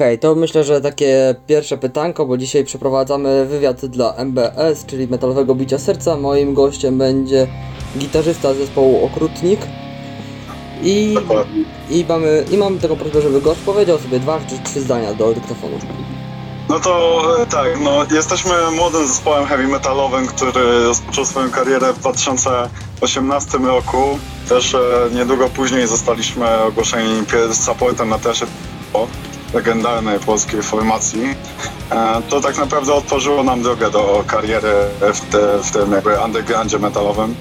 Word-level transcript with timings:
Okej, 0.00 0.18
to 0.18 0.34
myślę, 0.34 0.64
że 0.64 0.80
takie 0.80 1.34
pierwsze 1.46 1.78
pytanko, 1.78 2.26
bo 2.26 2.36
dzisiaj 2.36 2.64
przeprowadzamy 2.64 3.46
wywiad 3.46 3.86
dla 3.86 4.14
MBS, 4.14 4.86
czyli 4.86 5.08
Metalowego 5.08 5.54
Bicia 5.54 5.78
Serca. 5.78 6.16
Moim 6.16 6.54
gościem 6.54 6.98
będzie 6.98 7.46
gitarzysta 7.98 8.54
zespołu 8.54 9.04
Okrutnik. 9.04 9.60
I, 10.82 11.16
i, 11.90 12.04
mamy, 12.08 12.44
I 12.50 12.56
mamy 12.56 12.78
taką 12.78 12.96
prośbę, 12.96 13.22
żeby 13.22 13.40
gość 13.40 13.60
powiedział 13.60 13.98
sobie 13.98 14.20
dwa 14.20 14.40
czy 14.48 14.70
trzy 14.70 14.80
zdania 14.80 15.14
do 15.14 15.32
dyktafonu. 15.32 15.78
No 16.68 16.80
to 16.80 17.22
e, 17.42 17.46
tak, 17.46 17.80
no 17.80 18.06
jesteśmy 18.14 18.52
młodym 18.76 19.06
zespołem 19.06 19.46
heavy 19.46 19.68
metalowym, 19.68 20.26
który 20.26 20.84
rozpoczął 20.84 21.24
swoją 21.24 21.50
karierę 21.50 21.92
w 21.92 21.98
2018 21.98 23.58
roku. 23.58 24.18
Też 24.48 24.74
e, 24.74 24.78
niedługo 25.14 25.48
później 25.48 25.86
zostaliśmy 25.86 26.62
ogłoszeni 26.62 27.22
pier- 27.22 27.54
supportem 27.54 28.08
na 28.08 28.18
tesie 28.18 28.46
o 28.94 29.06
legendarnej 29.54 30.18
polskiej 30.18 30.62
formacji. 30.62 31.34
E, 31.90 32.22
To 32.28 32.40
tak 32.40 32.58
naprawdę 32.58 32.94
otworzyło 32.94 33.42
nam 33.44 33.62
drogę 33.62 33.90
do 33.90 34.24
kariery 34.26 34.72
w, 35.00 35.20
te, 35.20 35.58
w 35.62 35.70
tym 35.70 35.92
jakby 35.92 36.18
undergroundzie 36.24 36.78
metalowym. 36.78 37.34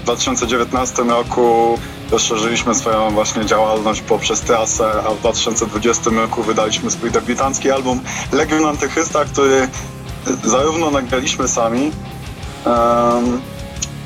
W 0.00 0.04
2019 0.04 1.02
roku 1.02 1.78
rozszerzyliśmy 2.10 2.74
swoją 2.74 3.10
właśnie 3.10 3.46
działalność 3.46 4.00
poprzez 4.00 4.40
trasę, 4.40 4.92
a 5.06 5.10
w 5.10 5.18
2020 5.18 6.10
roku 6.10 6.42
wydaliśmy 6.42 6.90
swój 6.90 7.10
debiutancki 7.10 7.70
album 7.70 8.00
Legion 8.32 8.66
Antychrysta, 8.66 9.24
który 9.24 9.68
zarówno 10.44 10.90
nagraliśmy 10.90 11.48
sami, 11.48 11.92
em, 12.66 13.40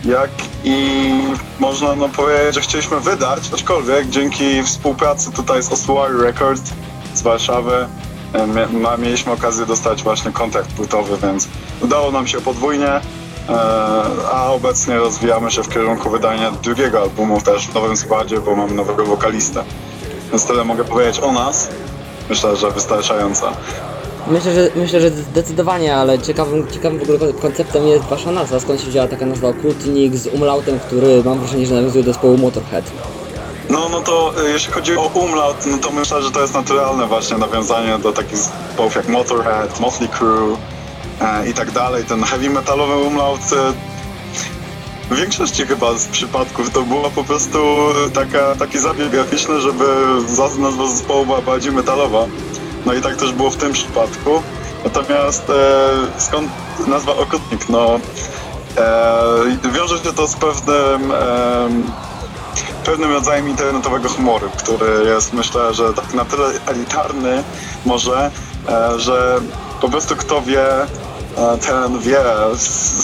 jak 0.04 0.30
i 0.64 1.10
można 1.58 1.94
no 1.96 2.08
powiedzieć, 2.08 2.54
że 2.54 2.60
chcieliśmy 2.60 3.00
wydać, 3.00 3.42
aczkolwiek 3.54 4.08
dzięki 4.08 4.62
współpracy 4.62 5.32
tutaj 5.32 5.62
z 5.62 5.72
Ossuary 5.72 6.22
Records 6.22 6.72
z 7.20 7.22
Warszawy 7.22 7.86
ma, 8.72 8.96
mieliśmy 8.96 9.32
okazję 9.32 9.66
dostać 9.66 10.02
właśnie 10.02 10.32
kontrakt 10.32 10.72
płytowy, 10.72 11.26
więc 11.26 11.48
udało 11.80 12.10
nam 12.10 12.26
się 12.26 12.40
podwójnie. 12.40 12.88
E, 12.88 13.00
a 14.32 14.52
obecnie 14.52 14.96
rozwijamy 14.96 15.50
się 15.50 15.62
w 15.62 15.68
kierunku 15.68 16.10
wydania 16.10 16.50
drugiego 16.50 17.02
albumu 17.02 17.40
też 17.40 17.68
w 17.68 17.74
nowym 17.74 17.96
składzie, 17.96 18.40
bo 18.40 18.56
mamy 18.56 18.74
nowego 18.74 19.06
wokalistę. 19.06 19.64
Więc 20.30 20.46
tyle 20.46 20.64
mogę 20.64 20.84
powiedzieć 20.84 21.20
o 21.20 21.32
nas. 21.32 21.68
Myślę, 22.28 22.56
że 22.56 22.70
wystarczająco. 22.70 23.52
Myślę, 24.26 24.54
że 24.54 24.70
myślę, 24.76 25.00
że 25.00 25.10
zdecydowanie, 25.10 25.96
ale 25.96 26.18
ciekawym, 26.18 26.68
ciekawym 26.68 26.98
w 26.98 27.02
ogóle 27.02 27.32
konceptem 27.32 27.86
jest 27.86 28.04
wasza 28.04 28.30
nazwa. 28.30 28.60
Skąd 28.60 28.80
się 28.80 28.86
wzięła 28.86 29.08
taka 29.08 29.26
nazwa 29.26 29.48
Okrutnik 29.48 30.16
z 30.16 30.26
umlautem, 30.26 30.78
który 30.78 31.24
mam 31.24 31.38
wrażenie, 31.38 31.66
że 31.66 31.74
nawiązuje 31.74 32.04
do 32.04 32.12
zespołu 32.12 32.38
Motorhead. 32.38 32.84
No, 33.70 33.88
no 33.88 34.00
to 34.00 34.32
e, 34.46 34.50
jeśli 34.50 34.72
chodzi 34.72 34.96
o 34.96 35.06
umlaut, 35.06 35.66
no 35.66 35.78
to 35.78 35.90
myślę, 35.90 36.22
że 36.22 36.30
to 36.30 36.40
jest 36.40 36.54
naturalne 36.54 37.06
właśnie 37.06 37.38
nawiązanie 37.38 37.98
do 37.98 38.12
takich 38.12 38.36
zespołów 38.36 38.94
jak 38.94 39.08
Motorhead, 39.08 39.80
Motley 39.80 40.08
Crue 40.08 40.56
e, 41.20 41.48
i 41.48 41.54
tak 41.54 41.70
dalej. 41.70 42.04
Ten 42.04 42.22
heavy 42.22 42.50
metalowy 42.50 42.96
umlaut 42.96 43.40
e, 43.40 43.72
w 45.14 45.16
większości 45.16 45.66
chyba 45.66 45.98
z 45.98 46.06
przypadków 46.06 46.70
to 46.70 46.82
była 46.82 47.10
po 47.10 47.24
prostu 47.24 47.58
taka, 48.14 48.54
taki 48.54 48.78
zabieg 48.78 49.08
graficzny, 49.08 49.60
żeby 49.60 49.84
nazwa 50.58 50.86
zespołu 50.86 51.26
była 51.26 51.40
bardziej 51.40 51.72
metalowa. 51.72 52.26
No 52.86 52.94
i 52.94 53.00
tak 53.00 53.16
też 53.16 53.32
było 53.32 53.50
w 53.50 53.56
tym 53.56 53.72
przypadku. 53.72 54.42
Natomiast 54.84 55.50
e, 55.50 56.20
skąd 56.20 56.50
nazwa 56.86 57.12
Okrutnik? 57.16 57.68
No, 57.68 58.00
e, 58.76 59.70
wiąże 59.72 59.98
się 59.98 60.12
to 60.12 60.28
z 60.28 60.36
pewnym 60.36 61.12
pewnym 62.84 63.12
rodzajem 63.12 63.48
internetowego 63.48 64.08
humoru, 64.08 64.50
który 64.56 65.04
jest 65.04 65.32
myślę, 65.32 65.74
że 65.74 65.94
tak 65.94 66.14
na 66.14 66.24
tyle 66.24 66.44
elitarny 66.66 67.44
może, 67.86 68.30
e, 68.68 69.00
że 69.00 69.40
po 69.80 69.88
prostu 69.88 70.16
kto 70.16 70.42
wie, 70.42 70.82
e, 70.82 70.86
ten 71.66 71.98
wie 71.98 72.18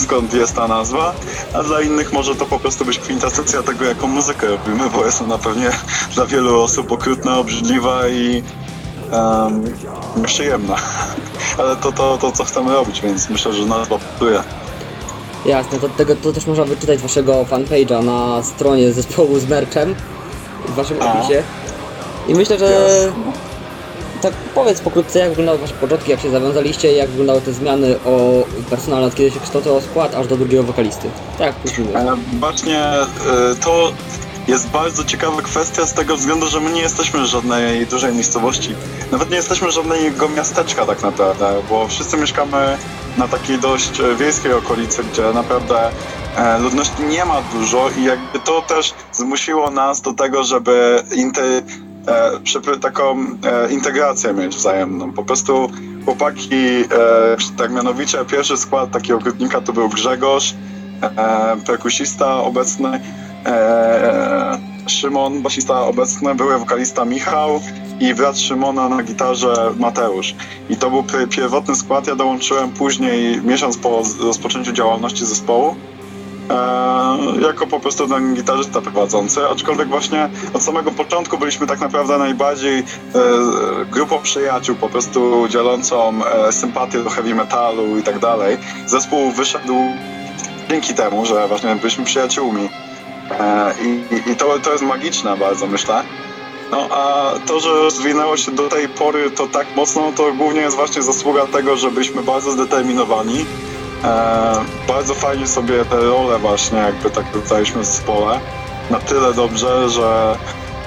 skąd 0.03 0.33
jest 0.33 0.55
ta 0.55 0.67
nazwa, 0.67 1.13
a 1.53 1.63
dla 1.63 1.81
innych 1.81 2.13
może 2.13 2.35
to 2.35 2.45
po 2.45 2.59
prostu 2.59 2.85
być 2.85 2.99
kwintesencja 2.99 3.63
tego, 3.63 3.85
jaką 3.85 4.07
muzykę 4.07 4.47
robimy, 4.47 4.89
bo 4.89 5.05
jest 5.05 5.21
ona 5.21 5.37
pewnie 5.37 5.69
dla 6.15 6.25
wielu 6.25 6.61
osób 6.61 6.91
okrutna, 6.91 7.37
obrzydliwa 7.37 8.07
i 8.07 8.43
um, 9.11 9.63
nieprzyjemna. 10.15 10.75
Ale 11.59 11.75
to, 11.75 11.91
to, 11.91 12.17
to, 12.17 12.31
co 12.31 12.43
chcemy 12.43 12.73
robić, 12.73 13.01
więc 13.01 13.29
myślę, 13.29 13.53
że 13.53 13.65
nazwa 13.65 13.97
pasuje. 13.99 14.43
Jasne, 15.47 15.79
to, 15.79 15.89
tego, 15.89 16.15
to 16.15 16.33
też 16.33 16.47
można 16.47 16.63
wyczytać 16.63 16.99
z 16.99 17.01
waszego 17.01 17.43
fanpage'a 17.43 18.03
na 18.03 18.43
stronie 18.43 18.91
zespołu 18.93 19.39
z 19.39 19.45
merchem, 19.47 19.95
w 20.67 20.75
waszym 20.75 20.97
A. 21.01 21.13
opisie. 21.19 21.43
I 22.27 22.35
myślę, 22.35 22.57
że 22.57 22.69
tak 24.21 24.33
powiedz 24.33 24.81
pokrótce, 24.81 25.19
jak 25.19 25.29
wyglądały 25.29 25.57
wasze 25.57 25.73
początki, 25.73 26.11
jak 26.11 26.19
się 26.19 26.29
zawiązaliście, 26.29 26.91
jak 26.93 27.09
wyglądały 27.09 27.41
te 27.41 27.53
zmiany 27.53 27.95
o 28.05 28.43
personale, 28.69 29.05
od 29.07 29.15
kiedy 29.15 29.31
się 29.31 29.39
kształtował 29.39 29.81
skład, 29.81 30.15
aż 30.15 30.27
do 30.27 30.37
drugiego 30.37 30.63
wokalisty. 30.63 31.09
Tak, 31.37 31.55
później. 31.55 31.87
E, 31.95 32.15
Właśnie 32.39 32.79
e, 32.79 33.05
to 33.65 33.91
jest 34.47 34.69
bardzo 34.69 35.03
ciekawa 35.03 35.41
kwestia 35.41 35.85
z 35.85 35.93
tego 35.93 36.17
względu, 36.17 36.47
że 36.47 36.59
my 36.59 36.71
nie 36.71 36.81
jesteśmy 36.81 37.25
żadnej 37.25 37.87
dużej 37.87 38.13
miejscowości. 38.13 38.75
Nawet 39.11 39.29
nie 39.29 39.35
jesteśmy 39.35 39.71
żadnego 39.71 40.29
miasteczka 40.29 40.85
tak 40.85 41.03
naprawdę, 41.03 41.61
bo 41.69 41.87
wszyscy 41.87 42.17
mieszkamy 42.17 42.77
na 43.17 43.27
takiej 43.27 43.59
dość 43.59 43.99
e, 43.99 44.15
wiejskiej 44.15 44.53
okolicy, 44.53 45.03
gdzie 45.03 45.33
naprawdę 45.33 45.89
e, 46.35 46.59
ludności 46.59 47.03
nie 47.03 47.25
ma 47.25 47.41
dużo 47.41 47.89
i 47.97 48.03
jakby 48.03 48.39
to 48.39 48.61
też 48.61 48.93
zmusiło 49.11 49.71
nas 49.71 50.01
do 50.01 50.13
tego, 50.13 50.43
żeby 50.43 51.03
inte, 51.15 51.41
e, 52.73 52.79
taką 52.81 53.19
e, 53.43 53.71
integrację 53.71 54.33
mieć 54.33 54.55
wzajemną. 54.55 55.13
Po 55.13 55.23
prostu 55.23 55.71
chłopaki, 56.05 56.65
e, 56.65 56.85
tak 57.57 57.71
mianowicie 57.71 58.25
pierwszy 58.25 58.57
skład 58.57 58.91
takiego 58.91 59.19
okrutnika 59.19 59.61
to 59.61 59.73
był 59.73 59.89
Grzegorz, 59.89 60.55
e, 61.01 61.57
perkusista 61.65 62.35
obecny, 62.35 63.01
e, 63.47 64.57
Szymon, 64.87 65.41
basista 65.41 65.81
obecny, 65.81 66.35
były 66.35 66.57
wokalista 66.59 67.05
Michał 67.05 67.61
i 67.99 68.13
brat 68.13 68.39
Szymona 68.39 68.89
na 68.89 69.03
gitarze 69.03 69.73
Mateusz. 69.79 70.35
I 70.69 70.75
to 70.75 70.89
był 70.89 71.03
pie- 71.03 71.27
pierwotny 71.27 71.75
skład, 71.75 72.07
ja 72.07 72.15
dołączyłem 72.15 72.71
później, 72.71 73.41
miesiąc 73.41 73.77
po 73.77 74.01
rozpoczęciu 74.21 74.71
działalności 74.71 75.25
zespołu. 75.25 75.75
E, 76.49 77.41
jako 77.41 77.67
po 77.67 77.79
prostu 77.79 78.07
ten 78.07 78.35
gitarzysta 78.35 78.81
prowadzący, 78.81 79.47
aczkolwiek 79.47 79.87
właśnie 79.87 80.29
od 80.53 80.63
samego 80.63 80.91
początku 80.91 81.37
byliśmy 81.37 81.67
tak 81.67 81.79
naprawdę 81.79 82.17
najbardziej 82.17 82.79
e, 82.79 82.83
grupą 83.91 84.19
przyjaciół, 84.19 84.75
po 84.75 84.89
prostu 84.89 85.47
dzielącą 85.49 86.13
e, 86.25 86.51
sympatię 86.51 87.03
do 87.03 87.09
heavy 87.09 87.35
metalu 87.35 87.97
i 87.97 88.03
tak 88.03 88.19
dalej. 88.19 88.57
Zespół 88.85 89.31
wyszedł 89.31 89.75
dzięki 90.69 90.93
temu, 90.93 91.25
że 91.25 91.47
właśnie 91.47 91.75
byliśmy 91.75 92.05
przyjaciółmi. 92.05 92.69
E, 93.31 93.73
I, 93.83 94.31
i, 94.31 94.35
to, 94.35 94.59
to 94.59 94.71
jest 94.71 94.83
magiczne 94.83 95.37
bardzo, 95.37 95.67
myślę. 95.67 96.03
No 96.71 96.87
a 96.91 97.33
to, 97.47 97.59
że 97.59 97.91
zwinęło 97.91 98.37
się 98.37 98.51
do 98.51 98.69
tej 98.69 98.89
pory 98.89 99.31
to 99.31 99.47
tak 99.47 99.67
mocno, 99.75 100.11
to 100.15 100.33
głównie 100.33 100.61
jest 100.61 100.75
właśnie 100.75 101.01
zasługa 101.01 101.47
tego, 101.47 101.77
że 101.77 101.91
byliśmy 101.91 102.23
bardzo 102.23 102.51
zdeterminowani. 102.51 103.45
E, 104.03 104.55
bardzo 104.87 105.13
fajnie 105.13 105.47
sobie 105.47 105.85
te 105.85 105.97
role 105.97 106.39
właśnie 106.39 106.77
jakby 106.77 107.09
tak 107.09 107.25
dostaliśmy 107.33 107.81
w 107.81 107.85
zespole. 107.85 108.39
Na 108.89 108.99
tyle 108.99 109.33
dobrze, 109.33 109.89
że 109.89 110.37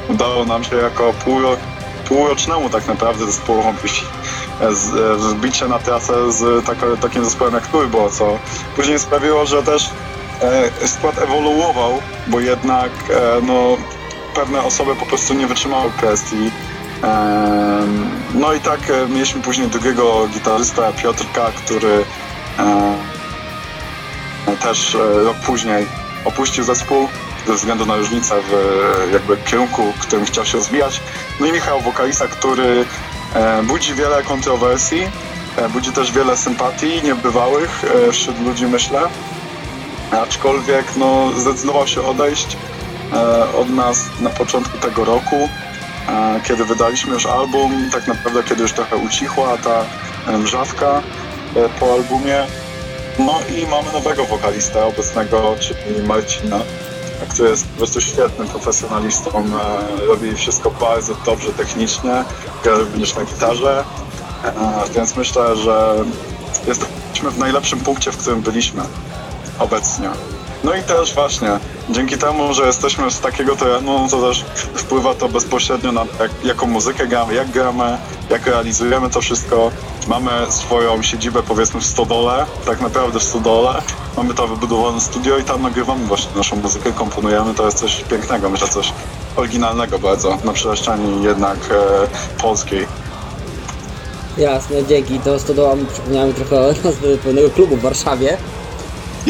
udało 0.09 0.45
nam 0.45 0.65
się 0.65 0.77
jako 0.77 1.13
półro, 1.25 1.57
półrocznemu 2.09 2.71
tak 2.71 2.87
naprawdę 2.87 3.27
zespołowi 3.27 3.89
e, 4.61 4.67
e, 4.67 4.73
wbicie 5.17 5.69
na 5.69 5.79
trasę 5.79 6.33
z 6.33 6.67
tako, 6.67 6.97
takim 6.97 7.25
zespołem 7.25 7.55
jak 7.55 7.67
Turbo, 7.67 8.11
co 8.11 8.39
później 8.77 8.99
sprawiło, 8.99 9.47
że 9.47 9.63
też 9.63 9.91
skład 10.87 11.19
ewoluował, 11.19 11.93
bo 12.27 12.41
jednak 12.41 12.91
e, 13.11 13.43
no, 13.43 13.77
pewne 14.35 14.63
osoby 14.63 14.97
po 14.97 15.07
prostu 15.07 15.35
nie 15.35 15.47
wytrzymały 15.47 15.91
kwestii. 15.91 16.51
Em, 17.03 18.11
No 18.35 18.53
i 18.53 18.61
tak 18.61 18.81
e, 18.91 19.09
mieliśmy 19.09 19.43
później 19.43 19.69
drugiego 19.69 20.29
gitarzysta 20.29 20.93
Piotrka, 20.93 21.51
który 21.65 22.05
e, 22.59 22.97
też 24.63 24.95
e, 24.95 24.99
rok 25.25 25.37
później 25.47 25.87
opuścił 26.25 26.65
zespół 26.65 27.09
ze 27.47 27.55
względu 27.55 27.87
na 27.87 27.97
różnicę 27.97 28.35
w 28.43 28.55
e, 28.55 29.13
jakby 29.13 29.37
kierunku, 29.37 29.93
w 29.93 29.99
którym 30.01 30.25
chciał 30.27 30.45
się 30.45 30.59
rozwijać. 30.59 31.01
No 31.41 31.47
i 31.47 31.53
Michał, 31.53 31.81
wokalista, 31.81 32.29
który 32.29 32.85
e, 33.35 33.63
budzi 33.63 33.95
wiele 33.95 34.23
kontrowersji, 34.23 35.03
e, 35.57 35.69
budzi 35.69 35.93
też 35.93 36.13
wiele 36.13 36.37
sympatii 36.37 37.03
niebywałych 37.05 37.85
e, 38.09 38.13
wśród 38.13 38.41
ludzi, 38.41 38.67
myślę. 38.67 39.01
Aczkolwiek 40.11 40.97
no, 40.97 41.33
zdecydował 41.37 41.87
się 41.87 42.03
odejść 42.03 42.57
e, 43.13 43.53
od 43.53 43.71
nas 43.71 44.05
na 44.21 44.31
początku 44.31 44.79
tego 44.79 45.05
roku, 45.05 45.49
e, 46.09 46.41
kiedy 46.45 46.65
wydaliśmy 46.65 47.15
już 47.15 47.27
album, 47.27 47.91
tak 47.93 48.07
naprawdę 48.07 48.43
kiedy 48.43 48.63
już 48.63 48.73
trochę 48.73 48.97
ucichła 48.97 49.59
ta 49.59 49.85
mrzawka 50.39 51.03
e, 51.57 51.69
po 51.81 51.93
albumie. 51.93 52.47
No 53.19 53.35
i 53.57 53.67
mamy 53.67 53.93
nowego 53.93 54.25
wokalista 54.25 54.87
obecnego, 54.87 55.57
czyli 55.61 56.07
Marcina, 56.07 56.61
który 57.29 57.51
jest 57.51 57.67
po 57.69 57.77
prostu 57.77 58.01
świetnym 58.01 58.49
profesjonalistą, 58.49 59.45
robi 60.09 60.37
wszystko 60.37 60.71
bardzo 60.71 61.15
dobrze 61.27 61.53
technicznie, 61.53 62.25
gra 62.65 62.75
również 62.75 63.15
na 63.15 63.25
gitarze, 63.25 63.85
więc 64.95 65.17
myślę, 65.17 65.57
że 65.57 66.05
jesteśmy 66.67 67.31
w 67.31 67.39
najlepszym 67.39 67.81
punkcie, 67.81 68.13
w 68.13 68.17
którym 68.17 68.41
byliśmy 68.41 68.83
obecnie. 69.61 70.11
No 70.65 70.75
i 70.75 70.83
też 70.83 71.15
właśnie, 71.15 71.49
dzięki 71.91 72.19
temu, 72.19 72.55
że 72.55 72.67
jesteśmy 72.67 73.11
z 73.11 73.21
takiego 73.21 73.57
terenu, 73.57 74.07
to 74.11 74.29
też 74.29 74.45
wpływa 74.75 75.15
to 75.15 75.29
bezpośrednio 75.29 75.93
na 75.93 76.01
jak, 76.21 76.31
jaką 76.45 76.67
muzykę 76.67 77.07
gramy, 77.07 77.35
jak 77.35 77.51
gramy, 77.51 77.99
jak 78.31 78.47
realizujemy 78.47 79.11
to 79.11 79.21
wszystko. 79.21 79.71
Mamy 80.09 80.31
swoją 80.49 81.03
siedzibę 81.03 81.43
powiedzmy 81.43 81.81
w 81.81 81.87
Stodole, 81.87 82.47
tak 82.67 82.81
naprawdę 82.81 83.19
w 83.19 83.23
Stodole. 83.23 83.83
Mamy 84.17 84.35
tam 84.35 84.49
wybudowane 84.49 85.01
studio 85.01 85.39
i 85.39 85.45
tam 85.45 85.63
nagrywamy 85.63 86.07
właśnie 86.07 86.31
naszą 86.37 86.57
muzykę, 86.57 86.93
komponujemy. 86.93 87.55
To 87.55 87.65
jest 87.65 87.79
coś 87.79 88.05
pięknego, 88.05 88.51
myślę 88.51 88.69
coś 88.69 88.93
oryginalnego 89.37 89.99
bardzo 89.99 90.39
na 90.45 90.53
przestrzeni 90.53 91.25
jednak 91.25 91.59
e, 91.71 92.43
polskiej. 92.43 92.87
Jasne, 94.39 94.85
dzięki. 94.85 95.21
To 95.21 95.39
stodoła 95.39 95.77
mi 95.77 95.87
przypomniała 95.87 96.27
mi 96.27 96.35
trochę 96.35 96.75
nazwy 96.85 97.19
pewnego 97.19 97.51
klubu 97.51 97.77
w 97.77 97.81
Warszawie. 97.81 98.37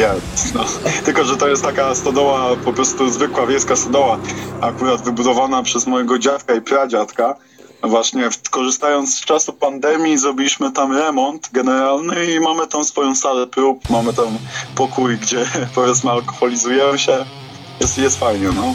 Jest, 0.00 0.54
no. 0.54 0.64
Tylko, 1.04 1.24
że 1.24 1.36
to 1.36 1.48
jest 1.48 1.62
taka 1.62 1.94
stodoła, 1.94 2.56
po 2.64 2.72
prostu 2.72 3.10
zwykła 3.10 3.46
wiejska 3.46 3.76
stodoła, 3.76 4.18
akurat 4.60 5.02
wybudowana 5.02 5.62
przez 5.62 5.86
mojego 5.86 6.18
dziadka 6.18 6.54
i 6.54 6.60
pradziadka. 6.60 7.36
Właśnie 7.82 8.30
w, 8.30 8.50
korzystając 8.50 9.14
z 9.14 9.20
czasu 9.20 9.52
pandemii 9.52 10.18
zrobiliśmy 10.18 10.72
tam 10.72 10.96
remont 10.96 11.48
generalny 11.52 12.32
i 12.34 12.40
mamy 12.40 12.66
tam 12.66 12.84
swoją 12.84 13.14
salę 13.14 13.46
prób, 13.46 13.90
mamy 13.90 14.12
tam 14.12 14.38
pokój, 14.74 15.18
gdzie 15.18 15.44
powiedzmy 15.74 16.10
alkoholizujemy 16.10 16.98
się. 16.98 17.24
Jest, 17.80 17.98
jest 17.98 18.18
fajnie, 18.18 18.48
no. 18.56 18.74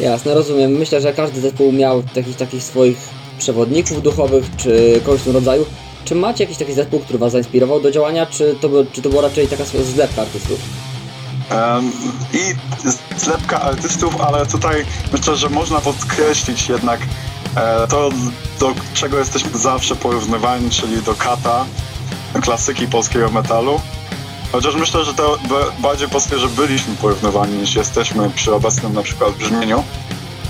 Jasne, 0.00 0.34
rozumiem. 0.34 0.70
Myślę, 0.70 1.00
że 1.00 1.12
każdy 1.12 1.40
zespół 1.40 1.72
miał 1.72 2.02
takich, 2.02 2.36
takich 2.36 2.62
swoich 2.62 2.98
przewodników 3.38 4.02
duchowych, 4.02 4.44
czy 4.56 5.00
kogoś 5.04 5.20
w 5.20 5.24
tym 5.24 5.34
rodzaju. 5.34 5.66
Czy 6.04 6.14
macie 6.14 6.44
jakiś 6.44 6.58
taki 6.58 6.72
zespół, 6.74 7.00
który 7.00 7.18
was 7.18 7.32
zainspirował 7.32 7.80
do 7.80 7.90
działania, 7.90 8.26
czy 8.26 8.56
to, 8.60 8.68
było- 8.68 8.84
czy 8.92 9.02
to 9.02 9.08
była 9.08 9.22
raczej 9.22 9.48
taka 9.48 9.64
zlepka 9.64 10.22
artystów? 10.22 10.58
Em, 11.50 11.92
I 12.32 12.38
zlepka 13.20 13.60
artystów, 13.62 14.20
ale 14.20 14.46
tutaj 14.46 14.84
myślę, 15.12 15.36
że 15.36 15.48
można 15.48 15.80
podkreślić 15.80 16.68
jednak 16.68 17.00
e, 17.56 17.86
to, 17.88 18.10
do 18.60 18.74
czego 18.94 19.18
jesteśmy 19.18 19.58
zawsze 19.58 19.96
porównywani, 19.96 20.70
czyli 20.70 21.02
do 21.02 21.14
kata, 21.14 21.64
klasyki 22.42 22.86
polskiego 22.86 23.30
metalu. 23.30 23.80
Chociaż 24.52 24.74
myślę, 24.74 25.04
że 25.04 25.14
to 25.14 25.38
ba- 25.48 25.72
bardziej 25.82 26.08
pasuje, 26.08 26.40
że 26.40 26.48
byliśmy 26.48 26.94
porównywani 26.94 27.58
niż 27.58 27.74
jesteśmy 27.74 28.30
przy 28.30 28.54
obecnym 28.54 28.92
na 28.94 29.02
przykład 29.02 29.32
brzmieniu. 29.34 29.84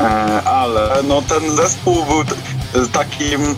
E, 0.01 0.05
ale 0.43 1.03
no 1.09 1.23
ten 1.23 1.57
zespół 1.57 2.05
był 2.05 2.25
takim 2.93 3.55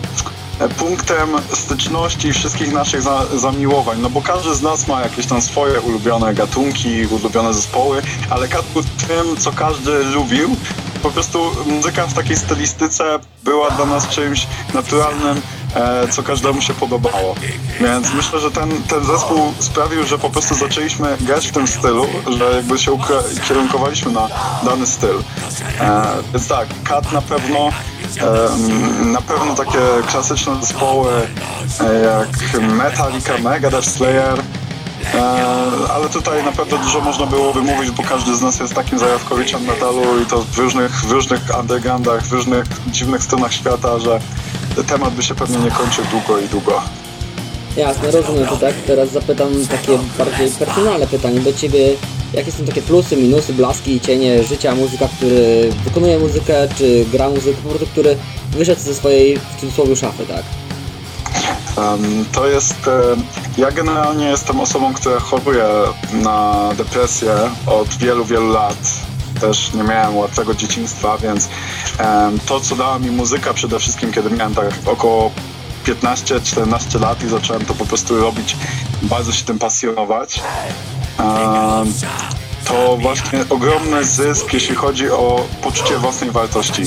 punktem 0.69 1.29
styczności 1.55 2.32
wszystkich 2.32 2.73
naszych 2.73 3.03
za, 3.03 3.26
zamiłowań, 3.37 3.99
no 4.00 4.11
bo 4.11 4.23
każdy 4.23 4.55
z 4.55 4.62
nas 4.62 4.88
ma 4.88 5.00
jakieś 5.00 5.26
tam 5.26 5.43
swoje 5.43 5.81
ulubione 5.81 6.35
gatunki, 6.35 7.06
ulubione 7.06 7.55
zespoły, 7.55 8.03
ale 8.31 8.49
kat 8.49 8.64
był 8.73 8.82
tym, 8.82 9.37
co 9.37 9.53
każdy 9.53 10.05
lubił. 10.05 10.56
Po 11.03 11.11
prostu 11.11 11.50
muzyka 11.67 12.06
w 12.06 12.14
takiej 12.14 12.37
stylistyce 12.37 13.19
była 13.44 13.70
dla 13.70 13.85
nas 13.85 14.09
czymś 14.09 14.47
naturalnym, 14.75 15.41
e, 15.75 16.09
co 16.09 16.23
każdemu 16.23 16.61
się 16.61 16.75
podobało. 16.75 17.35
Więc 17.81 18.14
myślę, 18.14 18.41
że 18.41 18.50
ten, 18.50 18.82
ten 18.82 19.05
zespół 19.05 19.53
sprawił, 19.59 20.06
że 20.06 20.19
po 20.19 20.31
prostu 20.31 20.55
zaczęliśmy 20.55 21.17
grać 21.20 21.49
w 21.49 21.53
tym 21.53 21.67
stylu, 21.67 22.06
że 22.38 22.56
jakby 22.56 22.79
się 22.79 22.93
ukra- 22.93 23.49
kierunkowaliśmy 23.49 24.12
na 24.12 24.29
dany 24.64 24.87
styl. 24.87 25.23
E, 25.81 26.03
więc 26.32 26.49
tak, 26.49 26.69
Kat 26.85 27.12
na 27.12 27.23
pewno 27.23 27.70
Na 29.05 29.20
pewno 29.20 29.55
takie 29.55 29.79
klasyczne 30.06 30.56
zespoły 30.61 31.11
e, 31.81 32.03
jak 32.03 32.61
Metallica, 32.62 33.38
Megadeth, 33.38 33.91
Slayer, 33.91 34.38
e, 35.14 35.23
ale 35.94 36.09
tutaj 36.09 36.44
naprawdę 36.44 36.79
dużo 36.79 37.00
można 37.00 37.26
byłoby 37.26 37.62
mówić, 37.62 37.91
bo 37.91 38.03
każdy 38.03 38.35
z 38.37 38.43
nas 38.43 38.61
jest 38.61 38.75
takim 38.75 38.99
zajawkowiczem 38.99 39.64
metalu 39.64 40.23
i 40.23 40.26
to 40.26 40.43
w 40.43 40.59
różnych, 40.59 40.93
w 40.93 41.11
różnych 41.11 41.41
undergroundach, 41.61 42.23
w 42.23 42.32
różnych 42.32 42.64
dziwnych 42.87 43.23
stronach 43.23 43.53
świata, 43.53 43.99
że 43.99 44.20
temat 44.87 45.14
by 45.14 45.23
się 45.23 45.35
pewnie 45.35 45.59
nie 45.59 45.70
kończył 45.70 46.05
długo 46.05 46.38
i 46.38 46.49
długo. 46.49 46.82
Jasne, 47.76 48.11
rozumiem 48.11 48.47
to 48.47 48.56
tak. 48.56 48.75
Teraz 48.87 49.11
zapytam 49.11 49.49
takie 49.70 49.99
bardziej 50.19 50.50
personalne 50.50 51.06
pytanie 51.06 51.41
do 51.41 51.53
ciebie. 51.53 51.79
Jakie 52.34 52.52
są 52.52 52.64
takie 52.64 52.82
plusy, 52.82 53.17
minusy, 53.17 53.52
blaski 53.52 53.93
i 53.96 54.00
cienie 54.00 54.43
życia 54.44 54.75
muzyka, 54.75 55.08
który 55.17 55.70
wykonuje 55.84 56.19
muzykę, 56.19 56.69
czy 56.79 57.05
gra 57.12 57.29
muzykę, 57.31 57.58
po 57.62 57.69
prostu 57.69 57.87
który 57.87 58.17
wyszedł 58.50 58.81
ze 58.81 58.94
swojej 58.94 59.38
w 59.38 59.61
cudzysłowie 59.61 59.96
szafy, 59.96 60.26
tak? 60.26 60.43
To 62.32 62.46
jest. 62.49 62.75
em, 62.88 63.23
Ja 63.58 63.70
generalnie 63.70 64.26
jestem 64.26 64.61
osobą, 64.61 64.94
która 64.94 65.20
choruje 65.20 65.64
na 66.12 66.69
depresję 66.76 67.34
od 67.67 67.88
wielu, 67.88 68.25
wielu 68.25 68.49
lat. 68.49 68.76
Też 69.40 69.73
nie 69.75 69.82
miałem 69.82 70.17
łatwego 70.17 70.55
dzieciństwa, 70.55 71.19
więc 71.19 71.49
to, 72.46 72.61
co 72.61 72.76
dała 72.76 72.99
mi 72.99 73.11
muzyka 73.11 73.55
przede 73.55 73.78
wszystkim, 73.78 74.12
kiedy 74.12 74.31
miałem 74.31 74.55
tak 74.55 74.67
około 74.87 75.31
15-14 75.87 77.00
lat 77.00 77.25
i 77.25 77.28
zacząłem 77.28 77.64
to 77.64 77.75
po 77.75 77.85
prostu 77.87 78.20
robić, 78.20 78.56
bardzo 79.02 79.32
się 79.32 79.44
tym 79.44 79.58
pasjonować. 79.58 80.40
To 82.64 82.97
właśnie 82.97 83.44
ogromny 83.50 84.05
zysk, 84.05 84.53
jeśli 84.53 84.75
chodzi 84.75 85.11
o 85.11 85.47
poczucie 85.62 85.99
własnej 85.99 86.31
wartości. 86.31 86.82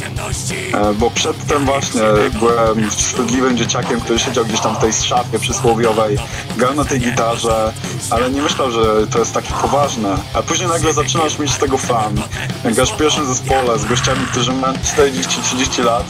E, 0.74 0.94
Bo 0.94 1.12
przedtem 1.12 1.66
właśnie 1.66 2.02
byłem 2.40 2.90
wstydliwym 2.92 3.58
dzieciakiem, 3.58 4.02
który 4.02 4.20
siedział 4.20 4.46
gdzieś 4.46 4.60
tam 4.60 4.76
w 4.76 4.80
tej 4.80 4.94
szafie 4.94 5.40
przysłowiowej, 5.40 6.18
grał 6.58 6.76
na 6.76 6.86
tej 6.86 7.00
gitarze, 7.00 7.74
ale 8.10 8.30
nie 8.30 8.42
myślał, 8.42 8.72
że 8.72 9.08
to 9.08 9.20
jest 9.20 9.34
takie 9.34 9.54
poważne. 9.62 10.18
A 10.34 10.42
później 10.42 10.70
nagle 10.70 10.94
zaczynasz 10.94 11.40
mieć 11.40 11.52
z 11.52 11.58
tego 11.58 11.78
fan. 11.78 12.22
Grasz 12.66 12.92
w 12.92 12.98
pierwszym 12.98 13.26
zespole 13.26 13.80
z 13.80 13.86
gościami, 13.86 14.26
którzy 14.32 14.54
mają 14.54 14.74
40-30 14.74 15.84
lat. 15.84 16.04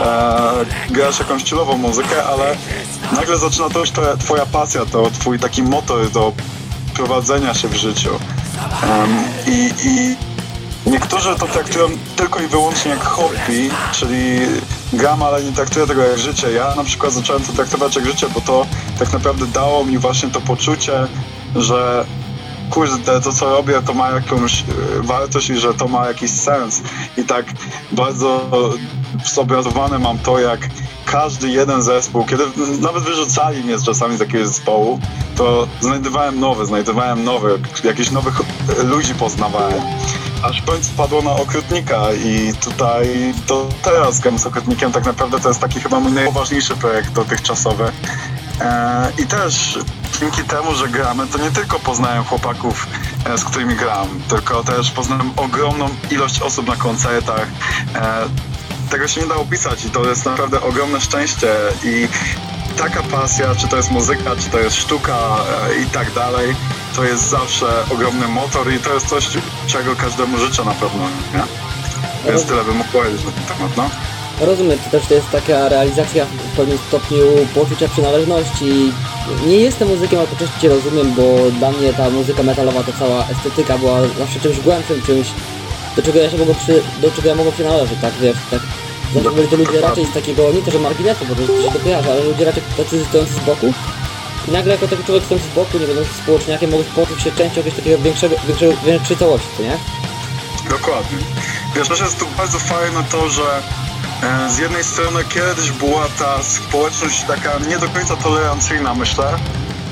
E, 0.00 0.52
grasz 0.90 1.18
jakąś 1.18 1.44
chillową 1.44 1.76
muzykę, 1.78 2.24
ale 2.24 2.56
nagle 3.12 3.38
zaczyna 3.38 3.70
to 3.70 3.78
już 3.78 3.90
twoja 4.20 4.46
pasja, 4.46 4.86
to 4.86 5.10
twój 5.10 5.38
taki 5.38 5.62
motor 5.62 6.10
do 6.10 6.32
prowadzenia 6.96 7.54
się 7.54 7.68
w 7.68 7.74
życiu. 7.74 8.10
Em, 8.82 9.10
I, 9.46 9.70
i 9.84 10.16
niektórzy 10.90 11.36
to 11.38 11.46
traktują 11.46 11.88
tylko 12.16 12.40
i 12.40 12.46
wyłącznie 12.46 12.90
jak 12.90 13.04
hobby, 13.04 13.70
czyli 13.92 14.38
gram, 14.92 15.22
ale 15.22 15.44
nie 15.44 15.52
traktuję 15.52 15.86
tego 15.86 16.02
jak 16.02 16.18
życie. 16.18 16.52
Ja 16.52 16.74
na 16.74 16.84
przykład 16.84 17.12
zacząłem 17.12 17.42
to 17.42 17.52
traktować 17.52 17.96
jak 17.96 18.06
życie, 18.06 18.26
bo 18.34 18.40
to 18.40 18.66
tak 18.98 19.12
naprawdę 19.12 19.46
dało 19.46 19.84
mi 19.84 19.98
właśnie 19.98 20.30
to 20.30 20.40
poczucie, 20.40 21.06
że 21.56 22.04
kurde, 22.70 23.20
to 23.20 23.32
co 23.32 23.50
robię, 23.50 23.82
to 23.86 23.94
ma 23.94 24.10
jakąś 24.10 24.60
e, 24.60 24.64
wartość 25.02 25.50
i 25.50 25.56
że 25.56 25.74
to 25.74 25.88
ma 25.88 26.06
jakiś 26.06 26.30
sens. 26.30 26.82
I 27.16 27.24
tak 27.24 27.46
bardzo 27.92 28.50
zobrazowane 29.34 29.98
mam 29.98 30.18
to, 30.18 30.38
jak 30.38 30.60
każdy 31.06 31.48
jeden 31.48 31.82
zespół, 31.82 32.24
kiedy 32.24 32.44
nawet 32.80 33.02
wyrzucali 33.02 33.64
mnie 33.64 33.76
czasami 33.86 34.16
z 34.16 34.20
jakiegoś 34.20 34.46
zespołu, 34.46 35.00
to 35.36 35.68
znajdowałem 35.80 36.40
nowy, 36.40 36.66
znajdowałem 36.66 37.24
nowy, 37.24 37.58
jakichś 37.84 38.10
nowych 38.10 38.40
e, 38.40 38.82
ludzi 38.82 39.14
poznawałem. 39.14 39.80
Aż 40.42 40.62
w 40.62 40.64
końcu 40.64 40.90
padło 40.96 41.22
na 41.22 41.32
okrutnika 41.32 42.12
i 42.12 42.52
tutaj 42.54 43.34
to 43.46 43.68
teraz 43.82 44.20
gram 44.20 44.38
z 44.38 44.46
okrutnikiem 44.46 44.92
tak 44.92 45.04
naprawdę 45.04 45.40
to 45.40 45.48
jest 45.48 45.60
taki 45.60 45.80
chyba 45.80 46.00
mój 46.00 46.12
najpoważniejszy 46.12 46.76
projekt 46.76 47.12
dotychczasowy. 47.12 47.92
E, 48.60 49.12
I 49.18 49.26
też 49.26 49.78
dzięki 50.20 50.42
temu, 50.42 50.74
że 50.74 50.88
gramy, 50.88 51.26
to 51.26 51.38
nie 51.38 51.50
tylko 51.50 51.78
poznałem 51.78 52.24
chłopaków, 52.24 52.86
e, 53.24 53.38
z 53.38 53.44
którymi 53.44 53.76
gram, 53.76 54.08
tylko 54.28 54.64
też 54.64 54.90
poznałem 54.90 55.30
ogromną 55.36 55.88
ilość 56.10 56.42
osób 56.42 56.66
na 56.66 56.76
koncertach. 56.76 57.46
Tego 58.90 59.08
się 59.08 59.20
nie 59.20 59.26
da 59.26 59.34
opisać 59.34 59.84
i 59.84 59.90
to 59.90 60.08
jest 60.08 60.24
naprawdę 60.24 60.60
ogromne 60.60 61.00
szczęście 61.00 61.54
i 61.84 62.08
taka 62.76 63.02
pasja, 63.02 63.54
czy 63.54 63.68
to 63.68 63.76
jest 63.76 63.90
muzyka, 63.90 64.36
czy 64.36 64.50
to 64.50 64.58
jest 64.58 64.76
sztuka 64.76 65.16
e, 65.70 65.82
i 65.82 65.86
tak 65.86 66.12
dalej, 66.12 66.54
to 66.96 67.04
jest 67.04 67.28
zawsze 67.28 67.66
ogromny 67.90 68.28
motor 68.28 68.72
i 68.72 68.78
to 68.78 68.94
jest 68.94 69.06
coś, 69.06 69.28
czego 69.66 69.96
każdemu 69.96 70.38
życzę 70.38 70.64
na 70.64 70.74
pewno, 70.74 71.04
nie? 71.34 71.42
Więc 72.30 72.44
tyle 72.44 72.64
bym 72.64 72.76
mógł 72.76 72.92
powiedzieć 72.92 73.24
na 73.24 73.30
ten 73.30 73.44
temat, 73.44 73.76
no. 73.76 73.90
Rozumiem, 74.40 74.78
to 74.78 74.90
też 74.90 75.06
to 75.06 75.14
jest 75.14 75.30
taka 75.30 75.68
realizacja 75.68 76.24
w 76.24 76.56
pewnym 76.56 76.78
stopniu 76.88 77.18
poczucia 77.54 77.88
przynależności. 77.88 78.92
Nie 79.46 79.56
jestem 79.56 79.88
muzykiem, 79.88 80.18
ale 80.18 80.60
cię 80.60 80.68
rozumiem, 80.68 81.14
bo 81.14 81.50
dla 81.58 81.70
mnie 81.70 81.92
ta 81.92 82.10
muzyka 82.10 82.42
metalowa, 82.42 82.82
ta 82.82 82.92
cała 82.92 83.26
estetyka 83.28 83.78
była 83.78 84.00
zawsze 84.18 84.40
czymś 84.40 84.60
głębszym, 84.60 85.02
czymś, 85.02 85.26
do 85.96 86.02
czego 86.02 86.18
ja 86.18 86.30
się 86.30 86.38
mogę 86.38 86.54
przy, 86.54 86.82
do 87.02 87.10
czego 87.10 87.28
ja 87.28 87.34
mogę 87.34 87.52
przynależeć, 87.52 87.98
tak, 88.00 88.14
wiesz, 88.20 88.36
tak. 88.50 88.60
Zawsze 89.14 89.48
to 89.50 89.56
ludzie 89.56 89.80
raczej 89.80 90.06
z 90.06 90.12
takiego, 90.12 90.52
nie 90.52 90.62
to, 90.62 90.70
że 90.70 90.78
marginesu, 90.78 91.24
bo 91.28 91.34
to 91.34 91.62
się 91.62 91.72
to 91.72 91.78
kojarzy, 91.78 92.10
ale 92.10 92.24
ludzie 92.24 92.44
raczej 92.44 92.62
tacy 92.76 93.04
stojący 93.04 93.32
z 93.32 93.38
boku. 93.38 93.72
I 94.48 94.50
nagle 94.50 94.72
jako 94.72 94.88
taki 94.88 95.04
człowiek 95.04 95.24
stojący 95.24 95.48
z 95.50 95.54
boku, 95.54 95.78
nie 95.78 95.86
będący 95.86 96.14
społeczniakiem, 96.14 96.70
mogę 96.70 96.84
poczuć 96.84 97.22
się 97.22 97.32
częścią 97.32 97.56
jakiegoś 97.56 97.74
takiego 97.74 97.98
większego, 97.98 98.36
większego, 98.46 98.72
większej 98.86 99.16
całości, 99.16 99.48
nie? 99.60 99.78
Dokładnie. 100.70 101.18
Wiesz, 101.76 101.88
też 101.88 102.00
jest 102.00 102.18
tu 102.18 102.26
bardzo 102.36 102.58
fajne 102.58 103.04
to, 103.10 103.28
że 103.28 103.62
e, 104.22 104.50
z 104.50 104.58
jednej 104.58 104.84
strony 104.84 105.24
kiedyś 105.24 105.72
była 105.72 106.08
ta 106.18 106.42
społeczność 106.42 107.24
taka 107.24 107.58
nie 107.68 107.78
do 107.78 107.88
końca 107.88 108.16
tolerancyjna, 108.16 108.94
myślę. 108.94 109.38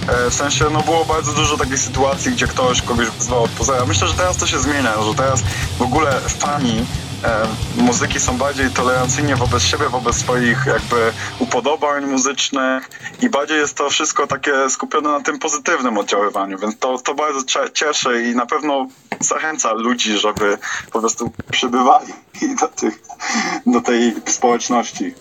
E, 0.08 0.30
w 0.30 0.34
sensie, 0.34 0.64
no 0.72 0.80
było 0.80 1.04
bardzo 1.04 1.32
dużo 1.32 1.56
takich 1.56 1.78
sytuacji, 1.78 2.32
gdzie 2.32 2.46
ktoś 2.46 2.82
kogoś 2.82 3.06
wzywał 3.06 3.42
od 3.42 3.50
pozera. 3.50 3.86
Myślę, 3.86 4.08
że 4.08 4.14
teraz 4.14 4.36
to 4.36 4.46
się 4.46 4.58
zmienia, 4.58 5.02
że 5.02 5.14
teraz 5.14 5.42
w 5.78 5.82
ogóle 5.82 6.20
fani 6.20 6.86
e, 7.24 7.46
muzyki 7.76 8.20
są 8.20 8.38
bardziej 8.38 8.70
tolerancyjni 8.70 9.34
wobec 9.34 9.62
siebie, 9.62 9.88
wobec 9.88 10.16
swoich 10.16 10.66
jakby 10.66 11.12
upodobań 11.38 12.06
muzycznych 12.06 12.90
i 13.22 13.28
bardziej 13.28 13.58
jest 13.58 13.76
to 13.76 13.90
wszystko 13.90 14.26
takie 14.26 14.70
skupione 14.70 15.08
na 15.08 15.20
tym 15.20 15.38
pozytywnym 15.38 15.98
oddziaływaniu, 15.98 16.58
więc 16.58 16.78
to, 16.78 16.98
to 16.98 17.14
bardzo 17.14 17.42
cie- 17.44 17.72
cieszy 17.72 18.22
i 18.22 18.34
na 18.34 18.46
pewno 18.46 18.86
zachęca 19.20 19.72
ludzi, 19.72 20.18
żeby 20.18 20.58
po 20.92 21.00
prostu 21.00 21.32
przybywali 21.52 22.12
do, 22.60 22.68
tych, 22.68 23.02
do 23.66 23.80
tej 23.80 24.14
społeczności. 24.26 25.14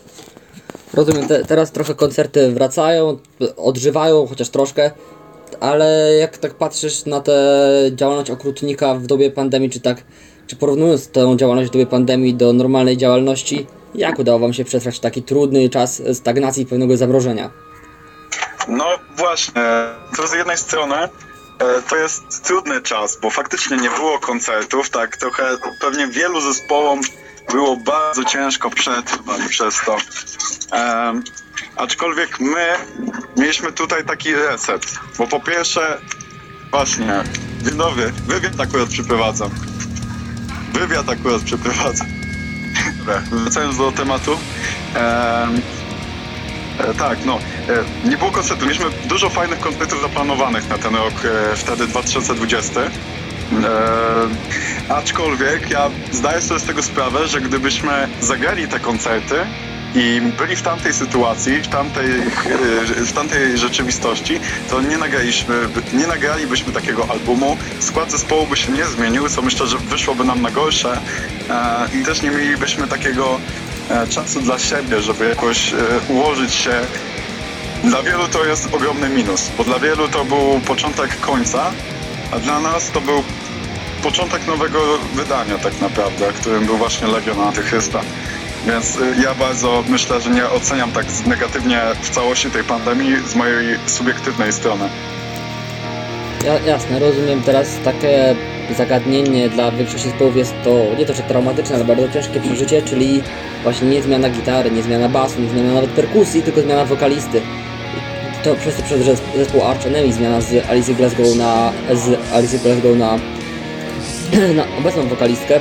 Rozumiem, 0.94 1.28
te, 1.28 1.46
teraz 1.46 1.72
trochę 1.72 1.96
koncerty 1.96 2.52
wracają, 2.52 3.18
odżywają, 3.58 4.28
chociaż 4.28 4.50
troszkę, 4.50 4.92
ale 5.60 6.14
jak 6.20 6.38
tak 6.38 6.54
patrzysz 6.54 7.06
na 7.06 7.22
tę 7.22 7.34
działalność 7.92 8.32
okrutnika 8.32 8.96
w 8.96 9.06
dobie 9.06 9.32
pandemii, 9.32 9.70
czy 9.70 9.80
tak, 9.80 10.04
czy 10.48 10.56
porównując 10.56 11.08
tę 11.08 11.38
działalność 11.38 11.70
w 11.70 11.74
dobie 11.74 11.86
pandemii 11.86 12.34
do 12.34 12.54
normalnej 12.54 12.98
działalności, 12.98 13.68
jak 13.96 14.20
udało 14.20 14.40
Wam 14.40 14.54
się 14.54 14.66
przetrwać 14.66 15.00
taki 15.00 15.24
trudny 15.24 15.70
czas 15.70 16.02
stagnacji 16.14 16.64
i 16.64 16.66
pewnego 16.66 16.98
zamrożenia? 16.98 17.50
No 18.68 18.86
właśnie, 19.18 19.64
to 20.18 20.28
z 20.28 20.34
jednej 20.34 20.58
strony 20.58 20.96
e, 20.96 21.10
to 21.90 21.96
jest 21.96 22.44
trudny 22.44 22.82
czas, 22.82 23.18
bo 23.22 23.30
faktycznie 23.30 23.78
nie 23.78 23.90
było 23.90 24.20
koncertów, 24.20 24.90
tak 24.90 25.18
trochę 25.18 25.44
pewnie 25.82 26.08
wielu 26.08 26.42
zespołom 26.42 27.02
było 27.52 27.78
bardzo 27.78 28.24
ciężko 28.24 28.70
przetrwać 28.70 29.42
przez 29.50 29.82
to. 29.86 29.98
Em, 30.72 31.24
aczkolwiek 31.76 32.40
my 32.40 32.76
mieliśmy 33.38 33.72
tutaj 33.72 34.06
taki 34.06 34.36
reset, 34.36 35.00
bo 35.18 35.28
po 35.28 35.40
pierwsze, 35.40 36.02
właśnie, 36.72 37.24
dzień 37.62 37.78
dobry, 37.78 38.12
wywiad 38.12 38.60
akurat 38.60 38.90
przeprowadzam. 38.90 39.50
Wywiad 40.74 41.10
akurat 41.10 41.42
przeprowadzam. 41.42 42.08
Wracając 43.32 43.78
do 43.78 43.92
tematu. 43.92 44.38
Em, 44.96 45.62
E, 46.80 46.94
tak, 46.94 47.26
no. 47.26 47.40
E, 48.06 48.10
nie 48.10 48.18
było 48.18 48.32
koncertu. 48.32 48.66
Mieliśmy 48.66 48.86
dużo 49.06 49.30
fajnych 49.30 49.60
koncertów 49.60 50.02
zaplanowanych 50.02 50.70
na 50.70 50.78
ten 50.78 50.96
rok, 50.96 51.14
e, 51.26 51.56
wtedy 51.56 51.88
2020. 51.88 52.82
E, 53.52 54.94
aczkolwiek 54.94 55.70
ja 55.70 55.90
zdaję 56.12 56.42
sobie 56.42 56.60
z 56.60 56.64
tego 56.64 56.84
sprawę, 56.84 57.28
że 57.28 57.42
gdybyśmy 57.42 58.08
zagrali 58.22 58.68
te 58.68 58.80
koncerty 58.80 59.36
i 59.96 60.22
byli 60.38 60.56
w 60.56 60.62
tamtej 60.62 60.94
sytuacji, 60.94 61.62
w 61.62 61.68
tamtej, 61.68 62.06
e, 62.06 63.06
w 63.06 63.14
tamtej 63.14 63.58
rzeczywistości, 63.58 64.40
to 64.70 64.82
nie 64.82 64.98
nagraliśmy, 64.98 65.56
nie 65.94 66.08
nagralibyśmy 66.08 66.74
takiego 66.74 67.08
albumu. 67.10 67.58
Skład 67.80 68.12
zespołu 68.12 68.48
by 68.48 68.56
się 68.56 68.72
nie 68.72 68.86
zmienił, 68.86 69.30
co 69.30 69.42
myślę, 69.42 69.68
że 69.68 69.78
wyszłoby 69.78 70.24
nam 70.24 70.42
na 70.42 70.52
gorsze 70.52 71.02
e, 71.50 72.00
i 72.02 72.04
też 72.04 72.22
nie 72.22 72.32
mielibyśmy 72.32 72.88
takiego 72.88 73.40
e, 73.90 74.08
czasu 74.08 74.42
dla 74.42 74.60
siebie, 74.60 75.02
żeby 75.02 75.30
jakoś 75.30 75.74
ułożyć 76.10 76.54
się. 76.54 76.74
Dla 77.84 78.04
wielu 78.04 78.28
to 78.28 78.46
jest 78.46 78.74
ogromny 78.74 79.10
minus, 79.10 79.52
bo 79.58 79.64
dla 79.64 79.80
wielu 79.80 80.08
to 80.08 80.26
był 80.26 80.62
początek 80.66 81.20
końca, 81.20 81.72
a 82.36 82.40
dla 82.40 82.60
nas 82.60 82.92
to 82.92 83.02
był 83.02 83.24
początek 84.04 84.48
nowego 84.48 84.80
wydania 85.16 85.58
tak 85.58 85.82
naprawdę, 85.82 86.34
którym 86.34 86.66
był 86.66 86.78
właśnie 86.78 87.08
Legion 87.08 87.40
Antychrysta. 87.40 88.02
Więc 88.68 88.96
y, 88.96 89.16
ja 89.24 89.36
bardzo 89.36 89.84
myślę, 89.90 90.22
że 90.22 90.30
nie 90.30 90.50
oceniam 90.50 90.92
tak 90.92 91.06
negatywnie 91.28 91.82
w 92.02 92.10
całości 92.10 92.52
tej 92.52 92.64
pandemii 92.64 93.16
z 93.28 93.36
mojej 93.36 93.80
subiektywnej 93.86 94.54
strony. 94.54 94.90
Ja, 96.46 96.60
jasne, 96.60 97.00
rozumiem 97.00 97.42
teraz 97.42 97.68
takie 97.84 98.36
zagadnienie 98.78 99.50
dla 99.50 99.72
większości 99.72 100.10
zespołów 100.10 100.38
jest 100.38 100.54
to 100.64 100.86
nie 100.98 101.06
to, 101.06 101.14
że 101.14 101.24
traumatyczne, 101.24 101.76
ale 101.76 101.86
bardzo 101.86 102.10
ciężkie 102.10 102.40
przeżycie, 102.40 102.82
czyli 102.82 103.24
właśnie 103.64 103.88
nie 103.88 104.02
zmiana 104.02 104.30
gitary, 104.30 104.72
nie 104.72 104.84
zmiana 104.84 105.10
basu, 105.10 105.42
nie 105.42 105.50
zmiana 105.50 105.74
nawet 105.74 105.90
perkusji, 105.90 106.42
tylko 106.42 106.62
zmiana 106.62 106.86
wokalisty. 106.86 107.42
To 108.44 108.56
przez 108.56 108.76
to 108.76 108.84
przez 108.84 109.02
zes- 109.02 109.38
zespół 109.38 109.64
Arch 109.64 109.86
Enemy 109.86 110.14
zmiana 110.14 110.42
z 110.42 110.70
Alice 110.70 110.94
Glasgow 110.94 111.36
na 111.36 111.72
z 111.94 112.34
Alice 112.34 112.58
Glasgow 112.60 112.96
na, 112.98 113.20
na 114.60 114.78
obecną 114.80 115.08
wokalistkę 115.08 115.60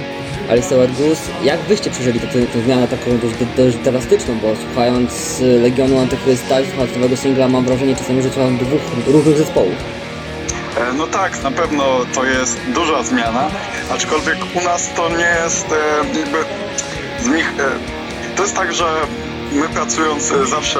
Alice 0.50 0.74
Goose. 0.98 1.22
Jak 1.44 1.60
wyście 1.60 1.90
przeżyli 1.90 2.20
tę 2.20 2.26
tę- 2.26 2.62
zmianę 2.64 2.88
taką 2.88 3.18
dość, 3.18 3.34
dość 3.56 3.76
drastyczną, 3.76 4.38
bo 4.42 4.48
słuchając 4.66 5.40
y, 5.40 5.44
Legionu 5.44 5.98
Antychrysta 5.98 6.60
i 6.60 6.66
słuchając 6.66 6.94
nowego 6.96 7.16
singla 7.16 7.48
mam 7.48 7.64
wrażenie 7.64 7.96
czasami, 7.96 8.22
że 8.22 8.30
słucham 8.30 8.58
dwóch 8.58 8.80
różnych 9.06 9.38
zespołów. 9.38 9.74
E, 10.80 10.92
No 10.92 11.06
tak, 11.06 11.42
na 11.42 11.50
pewno 11.50 11.84
to 12.14 12.24
jest 12.24 12.58
duża 12.74 13.02
zmiana, 13.02 13.50
aczkolwiek 13.90 14.36
u 14.60 14.64
nas 14.64 14.90
to 14.96 15.08
nie 15.08 15.36
jest 15.44 15.66
e, 15.72 16.18
jakby 16.18 16.38
z 17.24 17.28
nich. 17.28 17.52
E, 17.58 18.36
to 18.36 18.42
jest 18.42 18.54
tak, 18.54 18.72
że 18.74 18.84
my 19.52 19.68
pracując 19.68 20.32
zawsze 20.50 20.78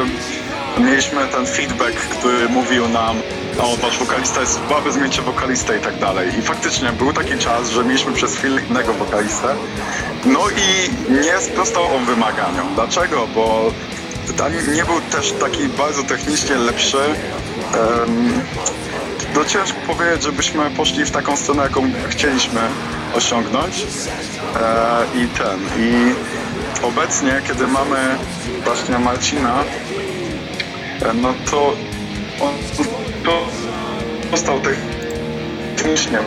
mieliśmy 0.79 1.27
ten 1.27 1.47
feedback, 1.47 1.97
który 1.97 2.49
mówił 2.49 2.89
nam, 2.89 3.17
o 3.59 3.77
wasz 3.77 3.99
wokalista 3.99 4.41
jest 4.41 4.61
słaby, 4.69 4.93
zmieńcie 4.93 5.23
wokalistę 5.23 5.79
i 5.79 5.81
tak 5.81 5.99
dalej. 5.99 6.39
I 6.39 6.43
faktycznie 6.43 6.93
był 6.93 7.13
taki 7.13 7.39
czas, 7.39 7.71
że 7.71 7.85
mieliśmy 7.85 8.13
przez 8.13 8.37
chwilę 8.37 8.63
innego 8.71 8.95
wokalistę. 8.95 9.55
No 10.25 10.41
i 10.51 10.91
nie 11.13 11.41
sprostał 11.41 11.97
on 11.97 12.05
wymaganiom. 12.05 12.75
Dlaczego? 12.75 13.27
Bo 13.35 13.73
nie 14.75 14.85
był 14.85 15.01
też 15.01 15.33
taki 15.33 15.69
bardzo 15.69 16.03
technicznie 16.03 16.57
lepszy. 16.57 16.99
Em, 16.99 18.43
no 19.35 19.45
ciężko 19.45 19.79
powiedzieć, 19.87 20.23
żebyśmy 20.23 20.71
poszli 20.71 21.05
w 21.05 21.11
taką 21.11 21.37
stronę, 21.37 21.63
jaką 21.63 21.91
chcieliśmy 22.09 22.61
osiągnąć. 23.15 23.87
E, 24.57 25.19
I 25.19 25.29
ten, 25.29 25.61
i 25.79 26.15
obecnie, 26.85 27.43
kiedy 27.49 27.67
mamy 27.67 27.99
właśnie 28.65 28.99
Marcina, 28.99 29.65
no 31.15 31.35
to 31.51 31.73
on 32.41 32.55
to 33.25 33.47
został 34.31 34.61
technicznie 35.77 36.19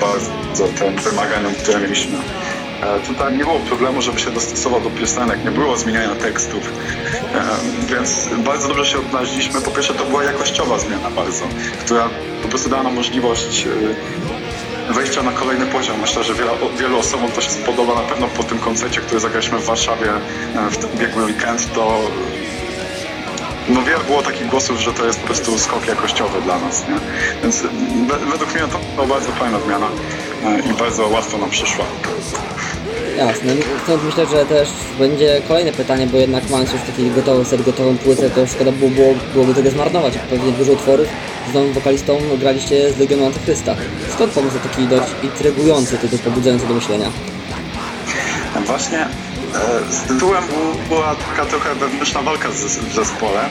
bardzo 0.00 0.68
tym 0.68 0.96
wymaganiom, 0.96 1.54
które 1.54 1.80
mieliśmy. 1.80 2.18
E, 2.82 3.00
Tutaj 3.00 3.36
nie 3.36 3.44
było 3.44 3.58
problemu, 3.58 4.02
żeby 4.02 4.20
się 4.20 4.30
dostosował 4.30 4.80
do 4.80 4.90
piosenek, 4.90 5.44
nie 5.44 5.50
było 5.50 5.76
zmieniania 5.76 6.14
tekstów, 6.14 6.72
e, 7.34 7.42
więc 7.86 8.28
bardzo 8.44 8.68
dobrze 8.68 8.86
się 8.86 8.98
odnaleźliśmy. 8.98 9.60
Po 9.60 9.70
pierwsze 9.70 9.94
to 9.94 10.04
była 10.04 10.24
jakościowa 10.24 10.78
zmiana 10.78 11.10
bardzo, 11.10 11.44
która 11.80 12.08
po 12.42 12.48
prostu 12.48 12.68
dała 12.68 12.82
nam 12.82 12.94
możliwość 12.94 13.66
e, 14.90 14.92
wejścia 14.92 15.22
na 15.22 15.32
kolejny 15.32 15.66
poziom. 15.66 16.00
Myślę, 16.00 16.24
że 16.24 16.34
wiele, 16.34 16.50
wielu 16.78 16.98
osobom 16.98 17.30
to 17.32 17.40
się 17.40 17.50
spodoba 17.50 17.94
na 17.94 18.00
pewno 18.08 18.28
po 18.28 18.42
tym 18.42 18.58
koncercie, 18.58 19.00
który 19.00 19.20
zagraliśmy 19.20 19.58
w 19.58 19.64
Warszawie 19.64 20.06
w 20.70 20.76
ten 20.76 20.90
ubiegły 20.94 21.24
weekend, 21.24 21.72
to 21.74 22.00
no 23.68 23.82
wiele 23.82 24.04
było 24.04 24.22
takich 24.22 24.46
głosów, 24.48 24.80
że 24.80 24.92
to 24.92 25.06
jest 25.06 25.20
po 25.20 25.26
prostu 25.26 25.58
skok 25.58 25.86
jakościowy 25.86 26.40
dla 26.42 26.58
nas, 26.58 26.84
nie? 26.88 26.94
Więc 27.42 27.62
we- 28.08 28.30
według 28.30 28.54
mnie 28.54 28.62
to 28.72 28.78
była 28.94 29.06
bardzo 29.06 29.32
fajna 29.32 29.60
zmiana 29.60 29.86
e, 30.44 30.60
i 30.70 30.74
bardzo 30.78 31.08
łatwo 31.08 31.38
nam 31.38 31.50
przyszła. 31.50 31.84
Jasne, 33.16 33.52
stąd 33.84 34.04
myślę, 34.04 34.26
że 34.26 34.46
też 34.46 34.68
będzie 34.98 35.42
kolejne 35.48 35.72
pytanie, 35.72 36.06
bo 36.06 36.16
jednak 36.18 36.50
mając 36.50 36.72
już 36.72 36.82
taki 36.82 37.10
gotowy 37.10 37.44
set, 37.44 37.62
gotową 37.62 37.96
płytę, 37.98 38.30
to 38.30 38.46
szkoda 38.46 38.72
było, 38.72 38.90
było, 38.90 39.14
byłoby 39.32 39.54
tego 39.54 39.70
zmarnować. 39.70 40.14
Pewnie 40.30 40.52
dużo 40.52 40.72
utworów 40.72 41.06
z 41.50 41.54
nowym 41.54 41.72
wokalistą 41.72 42.18
graliście 42.40 42.92
z 42.92 42.98
Legionu 42.98 43.26
Antychrysta. 43.26 43.74
Skąd 44.14 44.32
pomysł 44.32 44.56
taki 44.58 44.86
dość 44.86 45.12
intrygujący 45.22 45.98
tytuł, 45.98 46.18
pobudzający 46.18 46.66
do 46.66 46.74
myślenia? 46.74 47.06
Właśnie 48.66 49.06
z 49.90 50.02
tytułem 50.02 50.44
była 50.88 51.14
taka 51.14 51.44
trochę 51.46 51.74
wewnętrzna 51.74 52.22
walka 52.22 52.48
w 52.48 52.94
zespole, 52.94 53.48